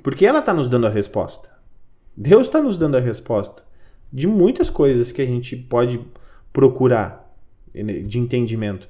[0.02, 1.50] Porque ela está nos dando a resposta.
[2.16, 3.62] Deus está nos dando a resposta
[4.12, 6.00] de muitas coisas que a gente pode
[6.52, 7.30] procurar
[7.74, 8.88] de entendimento.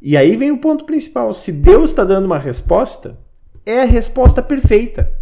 [0.00, 1.34] E aí vem o ponto principal.
[1.34, 3.18] Se Deus está dando uma resposta,
[3.64, 5.12] é a resposta perfeita.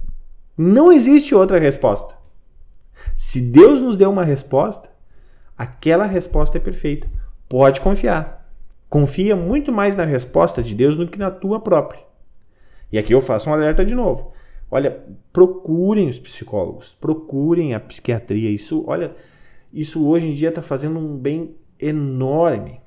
[0.57, 2.15] Não existe outra resposta.
[3.17, 4.89] Se Deus nos deu uma resposta,
[5.63, 7.09] aquela resposta é perfeita.
[7.49, 8.51] Pode confiar.
[8.91, 12.01] Confia muito mais na resposta de Deus do que na tua própria.
[12.91, 14.33] E aqui eu faço um alerta de novo.
[14.71, 14.99] Olha,
[15.33, 18.51] procurem os psicólogos, procurem a psiquiatria.
[18.51, 19.13] Isso, olha,
[19.73, 22.81] isso hoje em dia está fazendo um bem enorme.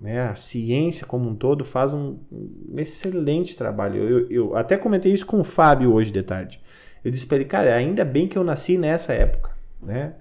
[0.00, 0.20] Né?
[0.20, 4.02] A ciência como um todo faz um, um excelente trabalho.
[4.02, 6.60] Eu, eu, até comentei isso com o Fábio hoje de tarde.
[7.04, 9.50] Eu disse para ele, cara, ainda bem que eu nasci nessa época,
[9.82, 10.14] né?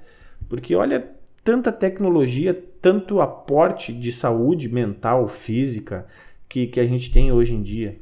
[0.48, 1.16] Porque olha
[1.47, 6.05] tanta tecnologia, tanto aporte de saúde mental, física
[6.49, 7.97] que, que a gente tem hoje em dia.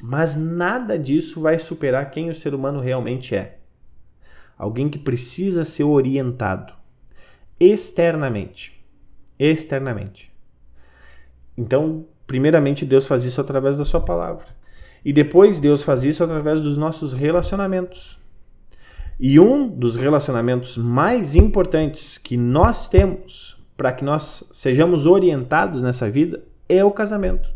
[0.00, 3.58] Mas nada disso vai superar quem o ser humano realmente é.
[4.56, 6.72] Alguém que precisa ser orientado
[7.60, 8.82] externamente.
[9.38, 10.32] Externamente.
[11.58, 14.46] Então, primeiramente, Deus faz isso através da Sua palavra.
[15.04, 18.18] E depois, Deus faz isso através dos nossos relacionamentos.
[19.18, 26.10] E um dos relacionamentos mais importantes que nós temos para que nós sejamos orientados nessa
[26.10, 27.48] vida é o casamento.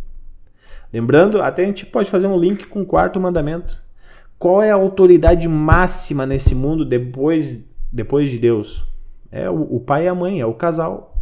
[0.92, 3.80] Lembrando, até a gente pode fazer um link com o quarto mandamento.
[4.38, 8.86] Qual é a autoridade máxima nesse mundo depois, depois de Deus?
[9.30, 11.16] É o, o pai e a mãe, é o casal.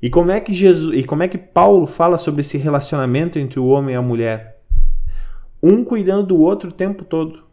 [0.00, 3.58] E como é que Jesus, e como é que Paulo fala sobre esse relacionamento entre
[3.58, 4.62] o homem e a mulher?
[5.62, 7.45] Um cuidando do outro o tempo todo.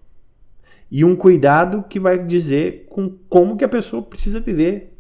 [0.94, 4.96] E um cuidado que vai dizer com como que a pessoa precisa viver.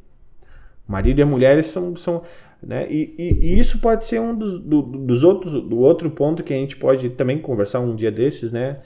[0.88, 2.24] Marido e a mulher são, são
[2.62, 2.88] né?
[2.90, 6.52] E, e, e, isso pode ser um dos, do, dos outros, do outro ponto que
[6.52, 8.80] a gente pode também conversar um dia desses, né?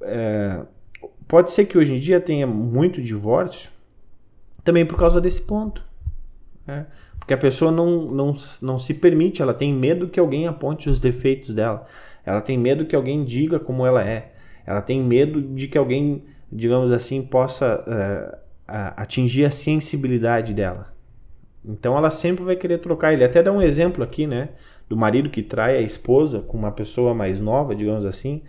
[0.00, 0.62] É,
[1.26, 3.70] pode ser que hoje em dia tenha muito divórcio
[4.64, 5.84] também por causa desse ponto.
[6.66, 6.86] Né?
[7.18, 10.98] Porque a pessoa não, não, não se permite, ela tem medo que alguém aponte os
[10.98, 11.86] defeitos dela.
[12.24, 14.32] Ela tem medo que alguém diga como ela é.
[14.64, 18.38] Ela tem medo de que alguém, digamos assim, possa uh,
[18.96, 20.92] atingir a sensibilidade dela.
[21.64, 23.12] Então ela sempre vai querer trocar.
[23.12, 24.50] Ele até dá um exemplo aqui, né?
[24.88, 28.42] Do marido que trai a esposa com uma pessoa mais nova, digamos assim,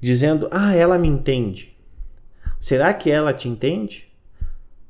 [0.00, 1.76] dizendo: Ah, ela me entende.
[2.60, 4.08] Será que ela te entende?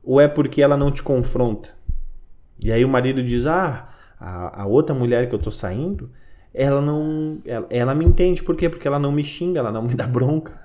[0.02, 1.68] Ou é porque ela não te confronta?
[2.62, 6.10] E aí o marido diz: Ah, a, a outra mulher que eu tô saindo,
[6.52, 7.38] ela não.
[7.44, 8.42] Ela, ela, me entende.
[8.42, 8.68] Por quê?
[8.68, 10.60] Porque ela não me xinga, ela não me dá bronca.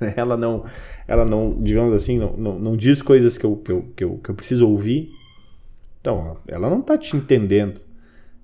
[0.16, 0.64] Ela não,
[1.08, 4.18] ela não digamos assim, não, não, não diz coisas que eu, que, eu, que, eu,
[4.18, 5.10] que eu preciso ouvir.
[6.00, 7.80] Então, ela não está te entendendo.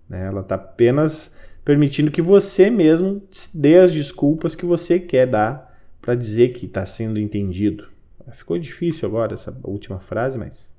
[0.08, 0.26] Né?
[0.26, 3.22] Ela está apenas permitindo que você mesmo
[3.54, 7.88] dê as desculpas que você quer dar para dizer que está sendo entendido.
[8.32, 10.72] Ficou difícil agora essa última frase, mas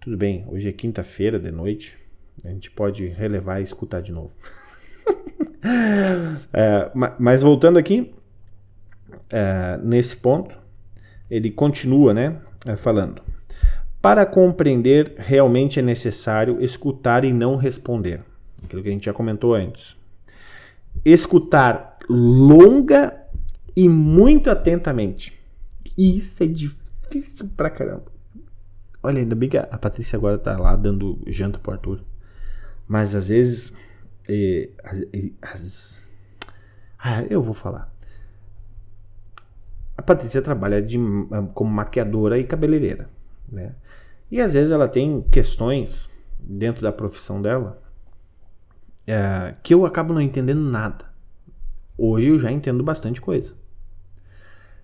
[0.00, 0.44] tudo bem.
[0.48, 1.96] Hoje é quinta-feira de noite.
[2.44, 4.32] A gente pode relevar e escutar de novo.
[6.52, 8.12] é, mas voltando aqui,
[9.30, 10.56] é, nesse ponto,
[11.30, 13.22] ele continua né, é, falando.
[14.00, 18.20] Para compreender, realmente é necessário escutar e não responder.
[18.64, 19.96] Aquilo que a gente já comentou antes.
[21.04, 23.14] Escutar longa
[23.76, 25.38] e muito atentamente.
[25.96, 28.06] Isso é difícil pra caramba.
[29.02, 32.00] Olha, ainda bem que a Patrícia agora tá lá dando janta pro Arthur.
[32.86, 33.72] Mas às vezes.
[35.42, 36.02] As,
[36.98, 37.92] ah, eu vou falar.
[40.08, 40.98] Patrícia trabalha de,
[41.52, 43.10] como maquiadora e cabeleireira,
[43.46, 43.74] né?
[44.30, 47.82] E às vezes ela tem questões dentro da profissão dela
[49.06, 51.04] é, que eu acabo não entendendo nada.
[51.96, 53.52] Hoje eu já entendo bastante coisa.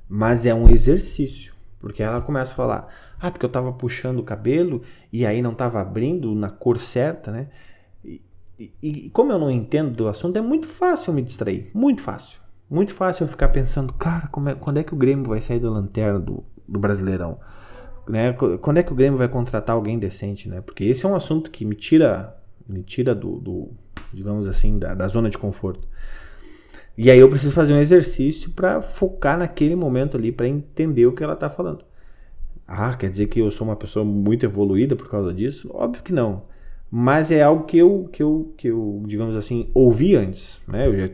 [0.07, 1.55] Mas é um exercício.
[1.81, 5.53] Porque ela começa a falar: ah, porque eu estava puxando o cabelo e aí não
[5.53, 7.49] estava abrindo na cor certa, né?
[8.05, 8.21] E,
[8.59, 11.71] e, e, como eu não entendo do assunto, é muito fácil me distrair.
[11.73, 12.44] Muito fácil.
[12.69, 15.71] Muito fácil eu ficar pensando: cara, é, quando é que o Grêmio vai sair da
[15.71, 17.39] lanterna do, do Brasileirão?
[18.09, 18.33] Né?
[18.61, 20.61] Quando é que o Grêmio vai contratar alguém decente, né?
[20.61, 22.37] Porque esse é um assunto que me tira,
[22.69, 23.69] me tira do, do
[24.13, 25.87] digamos assim, da, da zona de conforto.
[26.97, 31.13] E aí eu preciso fazer um exercício para focar naquele momento ali, para entender o
[31.13, 31.85] que ela está falando.
[32.67, 35.71] Ah, quer dizer que eu sou uma pessoa muito evoluída por causa disso?
[35.75, 36.45] Óbvio que não.
[36.91, 40.61] Mas é algo que eu, que eu, que eu digamos assim, ouvi antes.
[40.69, 40.91] Né?
[40.93, 41.11] Já,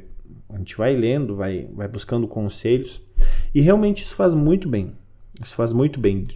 [0.52, 3.00] a gente vai lendo, vai, vai buscando conselhos.
[3.54, 4.92] E realmente isso faz muito bem.
[5.42, 6.26] Isso faz muito bem.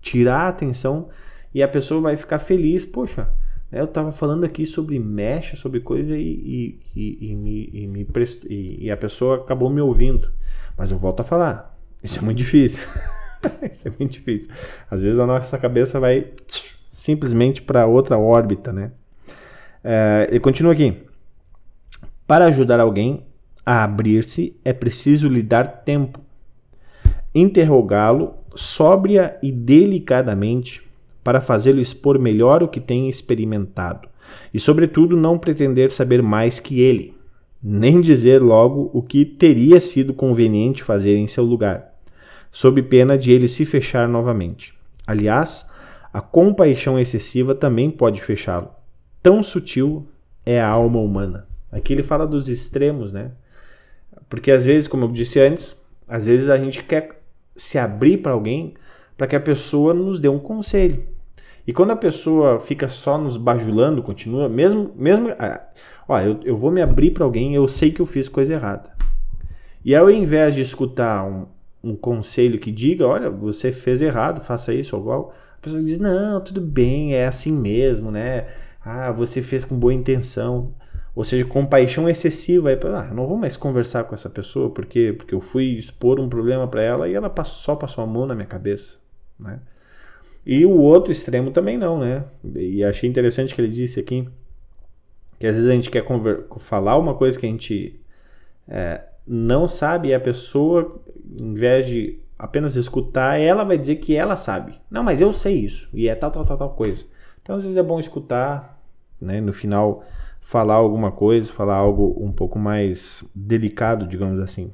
[0.00, 1.08] Tirar a atenção
[1.54, 2.84] e a pessoa vai ficar feliz.
[2.84, 3.28] Poxa,
[3.70, 8.04] né, eu estava falando aqui sobre mecha, sobre coisa e, e, e, e me, me
[8.04, 8.44] prest...
[8.48, 10.30] e, a pessoa acabou me ouvindo.
[10.76, 11.76] Mas eu volto a falar.
[12.02, 12.86] Isso é muito difícil.
[13.70, 14.50] Isso é muito difícil.
[14.90, 16.32] Às vezes a nossa cabeça vai
[16.86, 18.92] simplesmente para outra órbita, né?
[19.82, 20.96] É, ele continua aqui.
[22.26, 23.24] Para ajudar alguém
[23.64, 26.20] a abrir-se, é preciso lhe dar tempo.
[27.34, 30.82] Interrogá-lo sóbria e delicadamente
[31.24, 34.08] para fazê-lo expor melhor o que tem experimentado,
[34.52, 37.14] e, sobretudo, não pretender saber mais que ele,
[37.62, 41.94] nem dizer logo o que teria sido conveniente fazer em seu lugar,
[42.50, 44.74] sob pena de ele se fechar novamente.
[45.06, 45.66] Aliás,
[46.12, 48.70] a compaixão excessiva também pode fechá-lo.
[49.22, 50.06] Tão sutil
[50.44, 51.46] é a alma humana.
[51.70, 53.30] Aqui ele fala dos extremos, né?
[54.32, 57.22] Porque às vezes, como eu disse antes, às vezes a gente quer
[57.54, 58.72] se abrir para alguém
[59.14, 61.04] para que a pessoa nos dê um conselho.
[61.66, 65.60] E quando a pessoa fica só nos bajulando, continua, mesmo, mesmo, ah,
[66.08, 68.96] ó, eu, eu vou me abrir para alguém, eu sei que eu fiz coisa errada.
[69.84, 71.44] E ao invés de escutar um,
[71.84, 75.98] um conselho que diga, olha, você fez errado, faça isso ou igual, a pessoa diz,
[75.98, 78.46] não, tudo bem, é assim mesmo, né?
[78.82, 80.72] Ah, você fez com boa intenção.
[81.14, 82.70] Ou seja, compaixão excessiva.
[82.70, 86.28] Aí, ah, não vou mais conversar com essa pessoa porque, porque eu fui expor um
[86.28, 88.98] problema para ela e ela passou, só passou a mão na minha cabeça.
[89.38, 89.60] Né?
[90.44, 92.24] E o outro extremo também não, né?
[92.56, 94.28] E achei interessante que ele disse aqui
[95.38, 96.04] que às vezes a gente quer
[96.60, 98.00] falar uma coisa que a gente
[98.68, 101.02] é, não sabe e a pessoa,
[101.36, 104.80] em vez de apenas escutar, ela vai dizer que ela sabe.
[104.90, 107.04] Não, mas eu sei isso e é tal, tal, tal, tal coisa.
[107.42, 108.80] Então às vezes é bom escutar,
[109.20, 109.40] né?
[109.40, 110.04] No final
[110.42, 114.70] falar alguma coisa, falar algo um pouco mais delicado, digamos assim.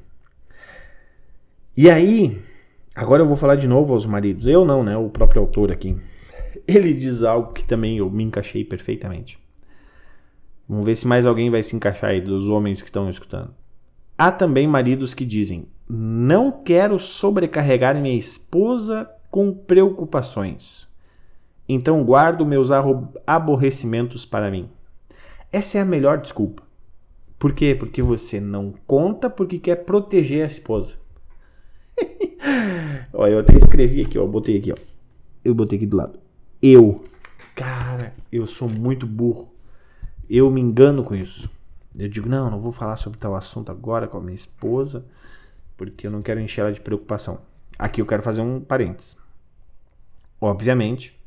[1.77, 2.43] E aí,
[2.99, 4.45] Agora eu vou falar de novo aos maridos.
[4.45, 4.97] Eu não, né?
[4.97, 5.97] O próprio autor aqui.
[6.67, 9.39] Ele diz algo que também eu me encaixei perfeitamente.
[10.69, 13.55] Vamos ver se mais alguém vai se encaixar aí dos homens que estão escutando.
[14.19, 20.89] Há também maridos que dizem: Não quero sobrecarregar minha esposa com preocupações.
[21.69, 22.71] Então guardo meus
[23.25, 24.69] aborrecimentos para mim.
[25.51, 26.63] Essa é a melhor desculpa.
[27.39, 27.75] Por quê?
[27.75, 30.95] Porque você não conta porque quer proteger a esposa.
[33.13, 34.27] ó, eu até escrevi aqui, ó.
[34.27, 34.77] Botei aqui, ó.
[35.45, 36.19] Eu botei aqui do lado.
[36.61, 37.05] Eu.
[37.55, 39.51] Cara, eu sou muito burro.
[40.29, 41.49] Eu me engano com isso.
[41.97, 45.05] Eu digo, não, não vou falar sobre tal assunto agora com a minha esposa,
[45.77, 47.41] porque eu não quero encher ela de preocupação.
[47.79, 49.17] Aqui eu quero fazer um parênteses.
[50.41, 51.19] Obviamente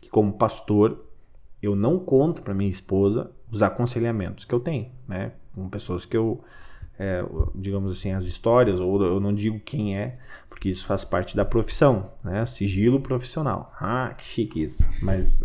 [0.00, 1.04] que como pastor,
[1.62, 5.32] eu não conto para minha esposa os aconselhamentos que eu tenho, né?
[5.54, 6.42] Com pessoas que eu
[6.98, 10.16] é, digamos assim, as histórias, ou eu não digo quem é,
[10.48, 12.46] porque isso faz parte da profissão, né?
[12.46, 13.72] Sigilo profissional.
[13.80, 14.86] Ah, que chique isso.
[15.02, 15.42] Mas,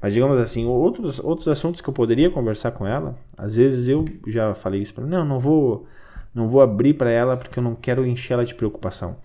[0.00, 4.04] mas digamos assim, outros, outros assuntos que eu poderia conversar com ela, às vezes eu
[4.26, 5.86] já falei isso para não, não vou,
[6.32, 9.16] não vou abrir para ela porque eu não quero encher ela de preocupação.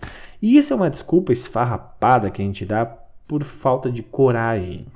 [0.42, 2.84] E isso é uma desculpa esfarrapada que a gente dá
[3.26, 4.86] por falta de coragem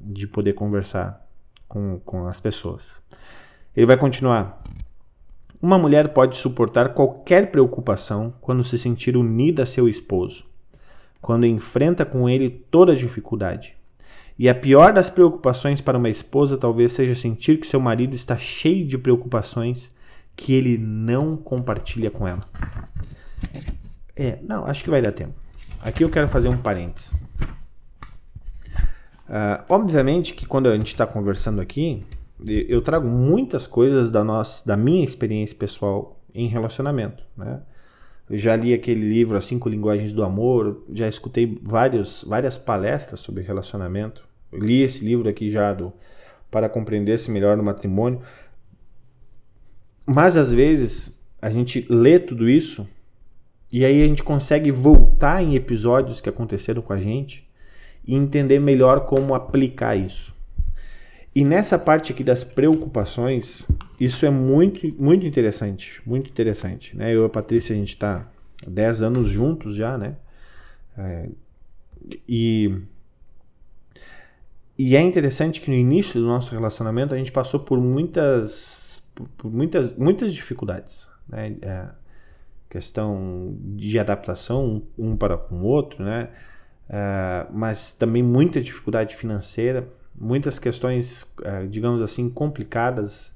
[0.00, 1.19] de poder conversar
[1.70, 3.00] com, com as pessoas.
[3.74, 4.60] Ele vai continuar.
[5.62, 10.44] Uma mulher pode suportar qualquer preocupação quando se sentir unida a seu esposo,
[11.22, 13.76] quando enfrenta com ele toda dificuldade.
[14.36, 18.36] E a pior das preocupações para uma esposa talvez seja sentir que seu marido está
[18.36, 19.94] cheio de preocupações
[20.34, 22.40] que ele não compartilha com ela.
[24.16, 25.34] É, não, acho que vai dar tempo.
[25.82, 27.12] Aqui eu quero fazer um parênteses.
[29.30, 32.04] Uh, obviamente que quando a gente está conversando aqui,
[32.44, 37.60] eu trago muitas coisas da, nossa, da minha experiência pessoal em relacionamento, né?
[38.28, 43.20] Eu já li aquele livro As Cinco Linguagens do Amor, já escutei vários, várias palestras
[43.20, 44.24] sobre relacionamento.
[44.50, 45.92] Eu li esse livro aqui já do
[46.50, 48.20] Para Compreender-se Melhor no Matrimônio.
[50.06, 52.86] Mas às vezes a gente lê tudo isso
[53.70, 57.49] e aí a gente consegue voltar em episódios que aconteceram com a gente
[58.10, 60.34] e entender melhor como aplicar isso.
[61.32, 63.64] E nessa parte aqui das preocupações,
[64.00, 67.14] isso é muito, muito interessante, muito interessante, né?
[67.14, 68.26] Eu e a Patrícia, a gente está
[68.66, 70.16] 10 anos juntos já, né?
[70.98, 71.28] É,
[72.28, 72.82] e,
[74.76, 79.00] e é interessante que no início do nosso relacionamento a gente passou por muitas,
[79.38, 81.54] por muitas, muitas dificuldades, né?
[81.62, 81.86] É,
[82.68, 86.28] questão de adaptação um para com o outro, né?
[86.92, 93.32] É, mas também muita dificuldade financeira, muitas questões, é, digamos assim, complicadas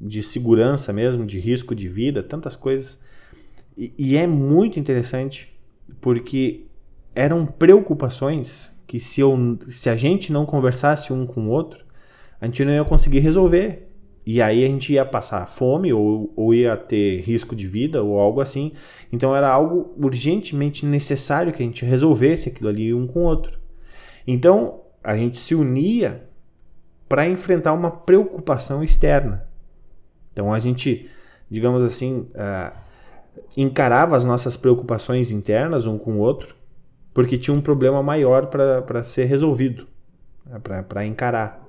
[0.00, 2.98] de segurança mesmo, de risco de vida, tantas coisas.
[3.76, 5.52] E, e é muito interessante
[6.00, 6.64] porque
[7.12, 11.84] eram preocupações que se, eu, se a gente não conversasse um com o outro,
[12.40, 13.89] a gente não ia conseguir resolver.
[14.32, 18.16] E aí a gente ia passar fome ou, ou ia ter risco de vida ou
[18.16, 18.70] algo assim.
[19.12, 23.58] Então era algo urgentemente necessário que a gente resolvesse aquilo ali um com o outro.
[24.24, 26.28] Então a gente se unia
[27.08, 29.48] para enfrentar uma preocupação externa.
[30.32, 31.10] Então a gente,
[31.50, 32.72] digamos assim, uh,
[33.56, 36.54] encarava as nossas preocupações internas um com o outro,
[37.12, 39.88] porque tinha um problema maior para ser resolvido,
[40.46, 41.66] né, para encarar.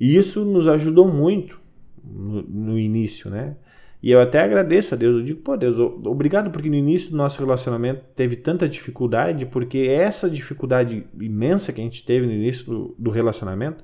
[0.00, 1.64] E isso nos ajudou muito
[2.06, 3.56] no, início, né?
[4.02, 5.16] E eu até agradeço a Deus.
[5.16, 9.78] Eu digo, pô, Deus, obrigado porque no início do nosso relacionamento teve tanta dificuldade, porque
[9.78, 13.82] essa dificuldade imensa que a gente teve no início do, do relacionamento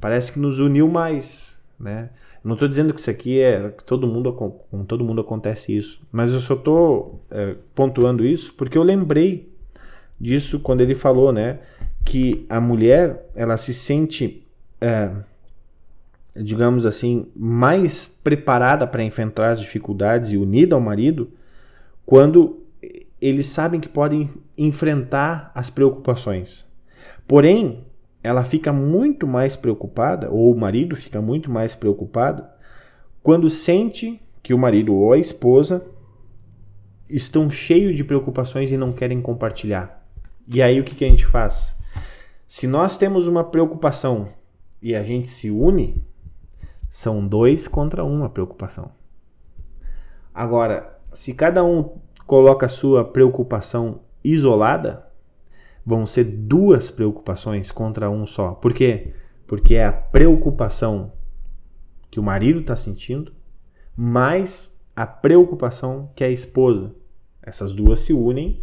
[0.00, 2.10] parece que nos uniu mais, né?
[2.42, 6.00] Não estou dizendo que isso aqui é que todo mundo com todo mundo acontece isso,
[6.10, 9.52] mas eu só estou é, pontuando isso porque eu lembrei
[10.20, 11.58] disso quando ele falou, né,
[12.04, 14.46] que a mulher ela se sente,
[14.80, 15.10] é,
[16.42, 21.30] digamos assim, mais preparada para enfrentar as dificuldades e unida ao marido
[22.04, 22.62] quando
[23.20, 26.64] eles sabem que podem enfrentar as preocupações.
[27.26, 27.84] Porém,
[28.22, 32.44] ela fica muito mais preocupada, ou o marido fica muito mais preocupado,
[33.22, 35.84] quando sente que o marido ou a esposa
[37.08, 40.06] estão cheios de preocupações e não querem compartilhar.
[40.46, 41.74] E aí o que, que a gente faz?
[42.46, 44.28] Se nós temos uma preocupação
[44.80, 46.02] e a gente se une,
[46.90, 48.90] são dois contra uma preocupação.
[50.34, 55.06] Agora, se cada um coloca a sua preocupação isolada,
[55.84, 58.52] vão ser duas preocupações contra um só.
[58.52, 59.14] Por quê?
[59.46, 61.12] Porque é a preocupação
[62.10, 63.32] que o marido está sentindo,
[63.96, 66.94] mais a preocupação que a esposa.
[67.42, 68.62] Essas duas se unem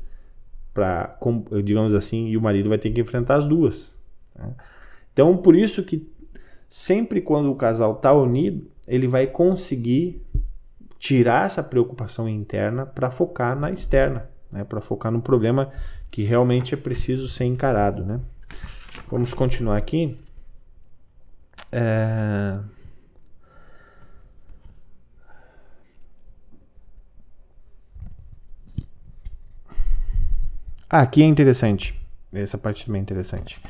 [0.74, 1.18] para,
[1.64, 3.98] digamos assim, e o marido vai ter que enfrentar as duas.
[4.36, 4.54] Né?
[5.12, 6.08] Então, por isso que
[6.70, 10.22] sempre quando o casal está unido, ele vai conseguir
[11.00, 14.64] tirar essa preocupação interna para focar na externa, né?
[14.64, 15.72] para focar no problema
[16.10, 18.20] que realmente é preciso ser encarado, né?
[19.10, 20.18] Vamos continuar aqui.
[21.72, 22.58] É...
[30.90, 32.00] Ah, aqui é interessante.
[32.32, 33.62] Essa parte também é interessante.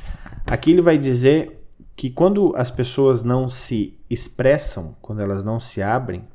[0.46, 1.55] Aqui ele vai dizer
[1.96, 6.28] que quando as pessoas não se expressam, quando elas não se abrem,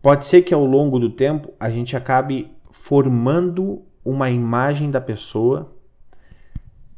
[0.00, 5.70] pode ser que ao longo do tempo a gente acabe formando uma imagem da pessoa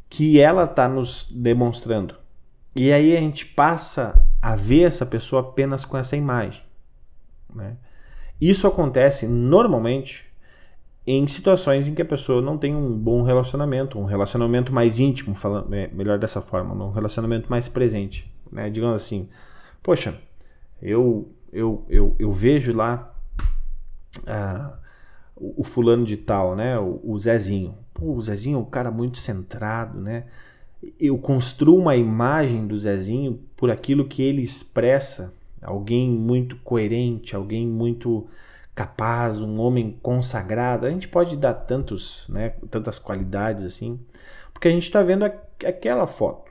[0.08, 2.14] que ela está nos demonstrando.
[2.74, 6.62] E aí a gente passa a ver essa pessoa apenas com essa imagem.
[7.52, 7.76] Né?
[8.40, 10.29] Isso acontece normalmente
[11.12, 15.34] em situações em que a pessoa não tem um bom relacionamento, um relacionamento mais íntimo,
[15.34, 18.30] falando, é, melhor dessa forma, um relacionamento mais presente.
[18.50, 18.70] Né?
[18.70, 19.28] Digamos assim,
[19.82, 20.14] poxa,
[20.80, 23.14] eu, eu, eu, eu vejo lá.
[24.26, 24.76] Ah,
[25.36, 26.78] o, fulano de tal, né?
[26.78, 27.74] O, o Zezinho.
[27.94, 30.24] Pô, o Zezinho é um cara muito centrado, né?
[30.98, 35.32] Eu construo uma imagem do Zezinho por aquilo que ele expressa.
[35.62, 38.26] Alguém muito coerente, alguém muito
[38.80, 40.86] capaz, um homem consagrado.
[40.86, 44.00] A gente pode dar tantos, né, tantas qualidades assim,
[44.54, 46.50] porque a gente está vendo aquela foto,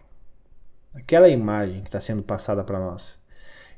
[0.93, 3.17] aquela imagem que está sendo passada para nós.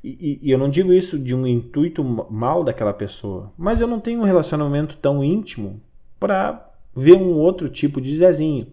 [0.04, 3.98] E, e, eu não digo isso de um intuito mal daquela pessoa, mas eu não
[3.98, 5.80] tenho um relacionamento tão íntimo
[6.20, 8.66] para ver um outro tipo de Zezinho.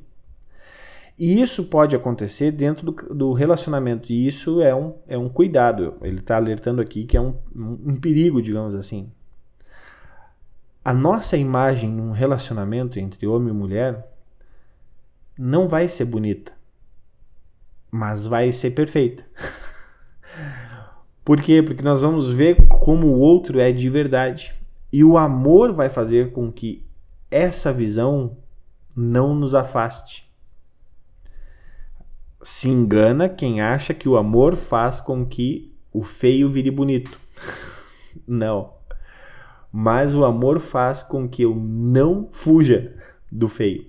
[1.18, 5.96] E isso pode acontecer dentro do, do relacionamento, e isso é um, é um cuidado.
[6.02, 9.10] Ele está alertando aqui que é um, um perigo, digamos assim.
[10.84, 14.08] A nossa imagem num relacionamento entre homem e mulher
[15.38, 16.54] não vai ser bonita,
[17.92, 19.26] mas vai ser perfeita.
[21.24, 21.62] Por quê?
[21.62, 24.54] Porque nós vamos ver como o outro é de verdade.
[24.92, 26.84] E o amor vai fazer com que
[27.30, 28.38] essa visão
[28.96, 30.28] não nos afaste.
[32.42, 37.20] Se engana quem acha que o amor faz com que o feio vire bonito.
[38.26, 38.79] Não.
[39.72, 42.94] Mas o amor faz com que eu não fuja
[43.32, 43.86] do feio.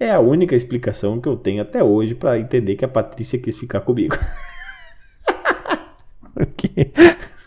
[0.00, 3.56] É a única explicação que eu tenho até hoje para entender que a Patrícia quis
[3.56, 4.16] ficar comigo.
[6.32, 6.92] Porque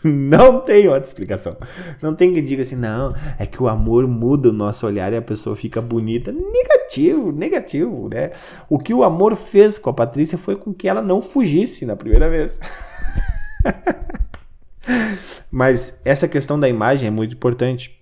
[0.04, 1.56] não tem outra explicação.
[2.00, 5.16] Não tem que diga assim, não, é que o amor muda o nosso olhar e
[5.16, 6.32] a pessoa fica bonita.
[6.32, 8.32] Negativo, negativo, né?
[8.68, 11.96] O que o amor fez com a Patrícia foi com que ela não fugisse na
[11.96, 12.60] primeira vez.
[15.50, 17.98] Mas essa questão da imagem é muito importante.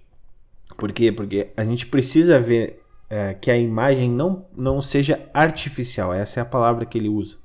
[0.76, 1.12] Por quê?
[1.12, 6.42] Porque a gente precisa ver é, que a imagem não, não seja artificial, essa é
[6.42, 7.36] a palavra que ele usa.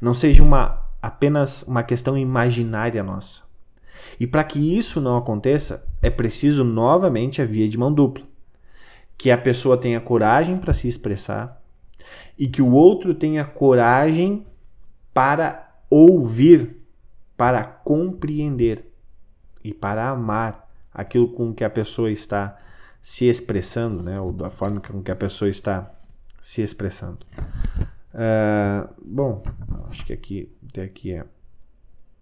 [0.00, 3.42] Não seja uma, apenas uma questão imaginária nossa.
[4.18, 8.24] E para que isso não aconteça, é preciso novamente a via de mão dupla.
[9.16, 11.60] Que a pessoa tenha coragem para se expressar
[12.38, 14.46] e que o outro tenha coragem
[15.12, 16.79] para ouvir
[17.40, 18.92] para compreender
[19.64, 22.60] e para amar aquilo com que a pessoa está
[23.02, 24.20] se expressando, né?
[24.20, 25.90] ou da forma com que a pessoa está
[26.38, 27.20] se expressando.
[28.12, 29.42] Uh, bom,
[29.88, 31.24] acho que aqui, até aqui é,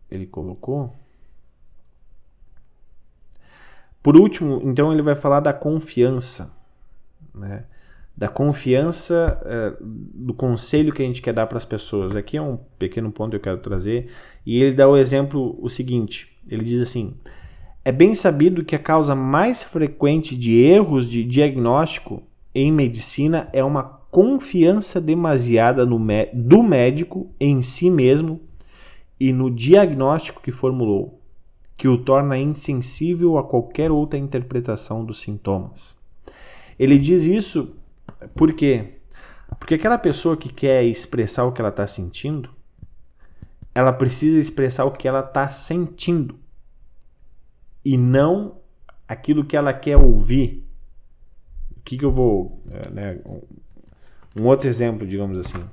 [0.09, 0.95] ele colocou.
[4.01, 6.49] Por último, então ele vai falar da confiança,
[7.35, 7.64] né?
[8.19, 12.16] Da confiança é, do conselho que a gente quer dar para as pessoas.
[12.16, 14.09] Aqui é um pequeno ponto que eu quero trazer.
[14.45, 17.14] E ele dá o exemplo o seguinte: ele diz assim.
[17.85, 22.21] É bem sabido que a causa mais frequente de erros de diagnóstico
[22.53, 25.99] em medicina é uma confiança demasiada no
[26.35, 28.41] do médico em si mesmo
[29.19, 31.21] e no diagnóstico que formulou,
[31.77, 35.97] que o torna insensível a qualquer outra interpretação dos sintomas.
[36.79, 37.75] Ele diz isso
[38.35, 38.95] por quê?
[39.59, 42.51] Porque aquela pessoa que quer expressar o que ela está sentindo,
[43.75, 46.39] ela precisa expressar o que ela está sentindo
[47.85, 48.57] e não
[49.07, 50.64] aquilo que ela quer ouvir.
[51.77, 52.62] O que, que eu vou.
[52.71, 53.21] É, né,
[54.39, 55.64] um outro exemplo, digamos assim.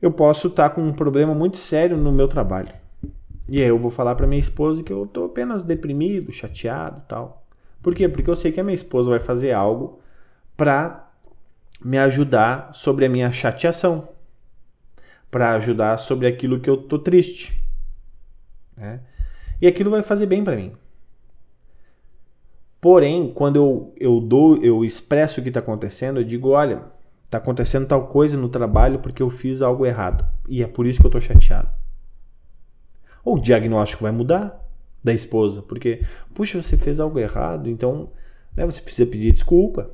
[0.00, 2.72] Eu posso estar tá com um problema muito sério no meu trabalho.
[3.48, 7.44] E aí eu vou falar para minha esposa que eu estou apenas deprimido, chateado tal.
[7.82, 8.08] Por quê?
[8.08, 10.00] Porque eu sei que a minha esposa vai fazer algo
[10.56, 11.09] para
[11.82, 14.08] me ajudar sobre a minha chateação,
[15.30, 17.62] para ajudar sobre aquilo que eu tô triste.
[18.76, 19.00] Né?
[19.60, 20.72] E aquilo vai fazer bem para mim.
[22.80, 26.82] Porém, quando eu, eu dou, eu expresso o que está acontecendo, eu digo, olha,
[27.26, 30.24] está acontecendo tal coisa no trabalho porque eu fiz algo errado.
[30.48, 31.68] E é por isso que eu estou chateado.
[33.22, 34.58] Ou o diagnóstico vai mudar
[35.04, 36.02] da esposa, porque,
[36.34, 38.10] puxa, você fez algo errado, então
[38.56, 39.90] né, você precisa pedir desculpa.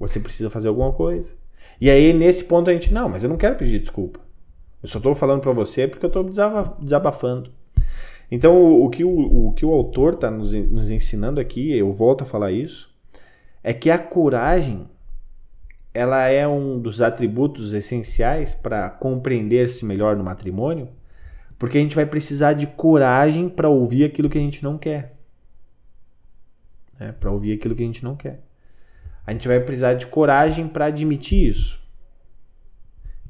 [0.00, 1.32] Você precisa fazer alguma coisa.
[1.80, 4.18] E aí, nesse ponto, a gente, não, mas eu não quero pedir desculpa.
[4.82, 6.24] Eu só estou falando para você porque eu estou
[6.80, 7.52] desabafando.
[8.30, 11.92] Então, o, o, que o, o que o autor está nos, nos ensinando aqui, eu
[11.92, 12.90] volto a falar isso,
[13.62, 14.88] é que a coragem
[15.92, 20.88] ela é um dos atributos essenciais para compreender-se melhor no matrimônio,
[21.58, 25.16] porque a gente vai precisar de coragem para ouvir aquilo que a gente não quer.
[26.98, 28.40] É, para ouvir aquilo que a gente não quer.
[29.30, 31.80] A gente vai precisar de coragem para admitir isso.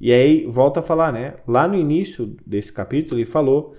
[0.00, 1.34] E aí, volta a falar, né?
[1.46, 3.76] Lá no início desse capítulo, ele falou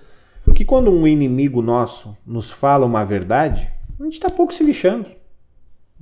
[0.54, 3.68] que quando um inimigo nosso nos fala uma verdade,
[3.98, 5.10] a gente está pouco se lixando.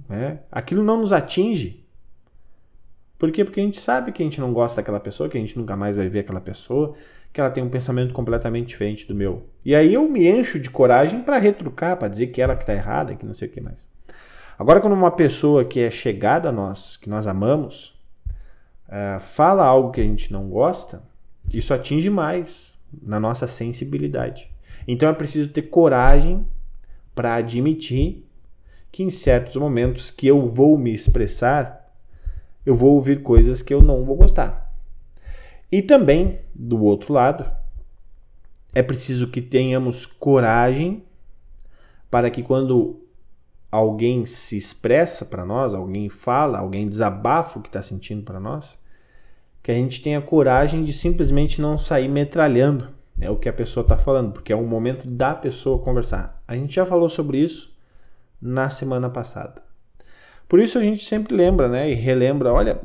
[0.06, 0.40] Né?
[0.52, 1.86] Aquilo não nos atinge.
[3.18, 3.42] Por quê?
[3.42, 5.74] Porque a gente sabe que a gente não gosta daquela pessoa, que a gente nunca
[5.74, 6.96] mais vai ver aquela pessoa,
[7.32, 9.46] que ela tem um pensamento completamente diferente do meu.
[9.64, 12.74] E aí eu me encho de coragem para retrucar, para dizer que ela que está
[12.74, 13.88] errada, que não sei o que mais.
[14.60, 17.98] Agora, quando uma pessoa que é chegada a nós, que nós amamos,
[18.88, 21.02] uh, fala algo que a gente não gosta,
[21.50, 24.50] isso atinge mais na nossa sensibilidade.
[24.86, 26.44] Então é preciso ter coragem
[27.14, 28.22] para admitir
[28.92, 31.90] que em certos momentos que eu vou me expressar,
[32.66, 34.70] eu vou ouvir coisas que eu não vou gostar.
[35.72, 37.50] E também, do outro lado,
[38.74, 41.02] é preciso que tenhamos coragem
[42.10, 43.00] para que quando
[43.70, 48.78] alguém se expressa para nós, alguém fala, alguém desabafa o que está sentindo para nós,
[49.62, 53.82] que a gente tenha coragem de simplesmente não sair metralhando né, o que a pessoa
[53.82, 56.42] está falando, porque é o momento da pessoa conversar.
[56.48, 57.72] A gente já falou sobre isso
[58.40, 59.62] na semana passada.
[60.48, 62.80] Por isso a gente sempre lembra né, e relembra: olha,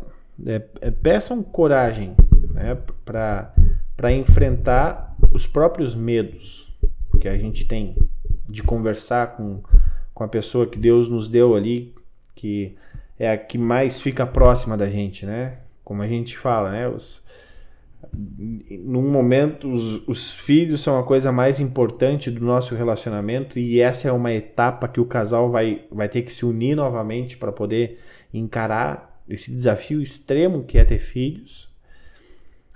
[0.45, 2.15] é, é, peçam coragem
[2.53, 6.65] né, para enfrentar os próprios medos.
[7.19, 7.95] Que a gente tem
[8.47, 9.63] de conversar com,
[10.15, 11.93] com a pessoa que Deus nos deu ali,
[12.33, 12.75] que
[13.19, 15.57] é a que mais fica próxima da gente, né?
[15.83, 16.87] Como a gente fala, né?
[16.87, 17.21] Os,
[18.13, 24.07] num momento, os, os filhos são a coisa mais importante do nosso relacionamento e essa
[24.07, 27.99] é uma etapa que o casal vai, vai ter que se unir novamente para poder
[28.33, 31.69] encarar esse desafio extremo que é ter filhos.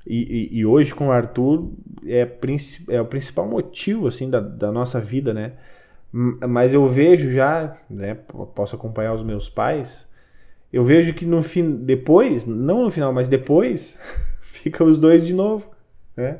[0.06, 1.72] E, e, e hoje com o Arthur
[2.06, 2.28] é,
[2.90, 5.54] é o principal motivo assim da, da nossa vida, né?
[6.12, 8.16] Mas eu vejo já, né?
[8.56, 10.08] Posso acompanhar os meus pais.
[10.72, 13.98] Eu vejo que no fim, depois, não no final, mas depois
[14.42, 15.70] fica os dois de novo.
[16.16, 16.40] Né?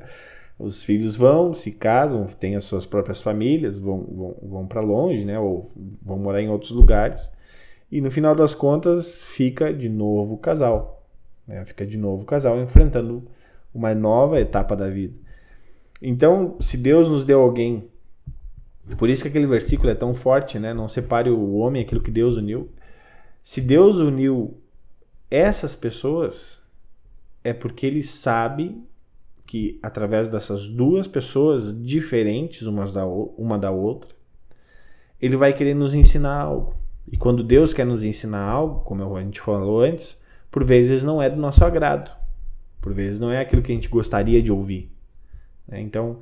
[0.58, 5.24] Os filhos vão, se casam, têm as suas próprias famílias, vão, vão, vão para longe,
[5.24, 5.40] né?
[5.40, 7.32] ou vão morar em outros lugares.
[7.92, 11.08] E no final das contas, fica de novo o casal.
[11.48, 11.64] Né?
[11.66, 13.24] Fica de novo o casal enfrentando
[13.74, 15.16] uma nova etapa da vida.
[16.02, 17.90] Então, se Deus nos deu alguém,
[18.98, 20.74] por isso que aquele versículo é tão forte, né?
[20.74, 22.70] Não separe o homem aquilo que Deus uniu.
[23.44, 24.58] Se Deus uniu
[25.30, 26.62] essas pessoas,
[27.44, 28.82] é porque ele sabe
[29.46, 34.12] que através dessas duas pessoas diferentes umas da, uma da outra,
[35.22, 36.76] ele vai querer nos ensinar algo.
[37.12, 40.20] E quando Deus quer nos ensinar algo, como a gente falou antes,
[40.52, 42.12] por vezes não é do nosso agrado.
[42.80, 44.92] Por vezes não é aquilo que a gente gostaria de ouvir.
[45.68, 45.82] Né?
[45.82, 46.20] Então,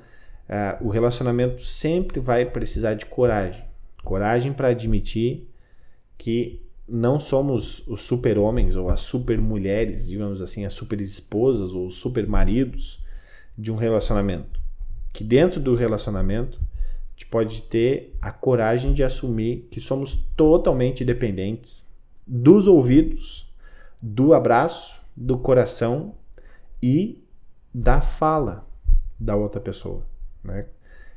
[0.50, 3.64] uh, o relacionamento sempre vai precisar de coragem.
[4.04, 5.48] Coragem para admitir
[6.18, 13.04] que não somos os super-homens ou as super-mulheres, digamos assim, as super-esposas ou super-maridos
[13.58, 14.60] de um relacionamento.
[15.12, 21.04] Que dentro do relacionamento a gente pode ter a coragem de assumir que somos totalmente
[21.04, 21.86] dependentes
[22.26, 23.52] dos ouvidos,
[24.02, 26.14] do abraço, do coração
[26.82, 27.24] e
[27.74, 28.68] da fala
[29.20, 30.04] da outra pessoa.
[30.48, 30.66] Né?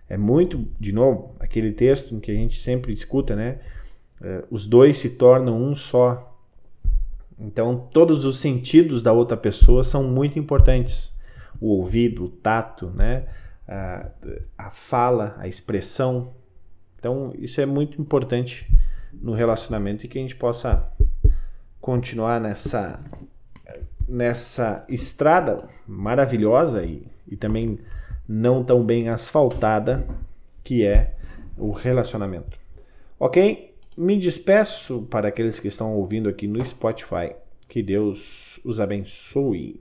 [0.09, 3.61] É muito, de novo, aquele texto que a gente sempre escuta, né?
[4.20, 6.26] é, os dois se tornam um só.
[7.39, 11.14] Então, todos os sentidos da outra pessoa são muito importantes.
[11.61, 13.24] O ouvido, o tato, né?
[13.66, 14.11] a,
[14.59, 16.35] a fala, a expressão.
[16.99, 18.70] Então, isso é muito importante
[19.12, 20.87] no relacionamento e que a gente possa
[21.81, 23.01] continuar nessa,
[24.07, 27.78] nessa estrada maravilhosa e, e também
[28.33, 30.07] não tão bem asfaltada
[30.62, 31.14] que é
[31.59, 32.59] o relacionamento.
[33.18, 33.70] Ok?
[33.97, 37.35] me despeço para aqueles que estão ouvindo aqui no Spotify.
[37.68, 39.81] Que Deus os abençoe.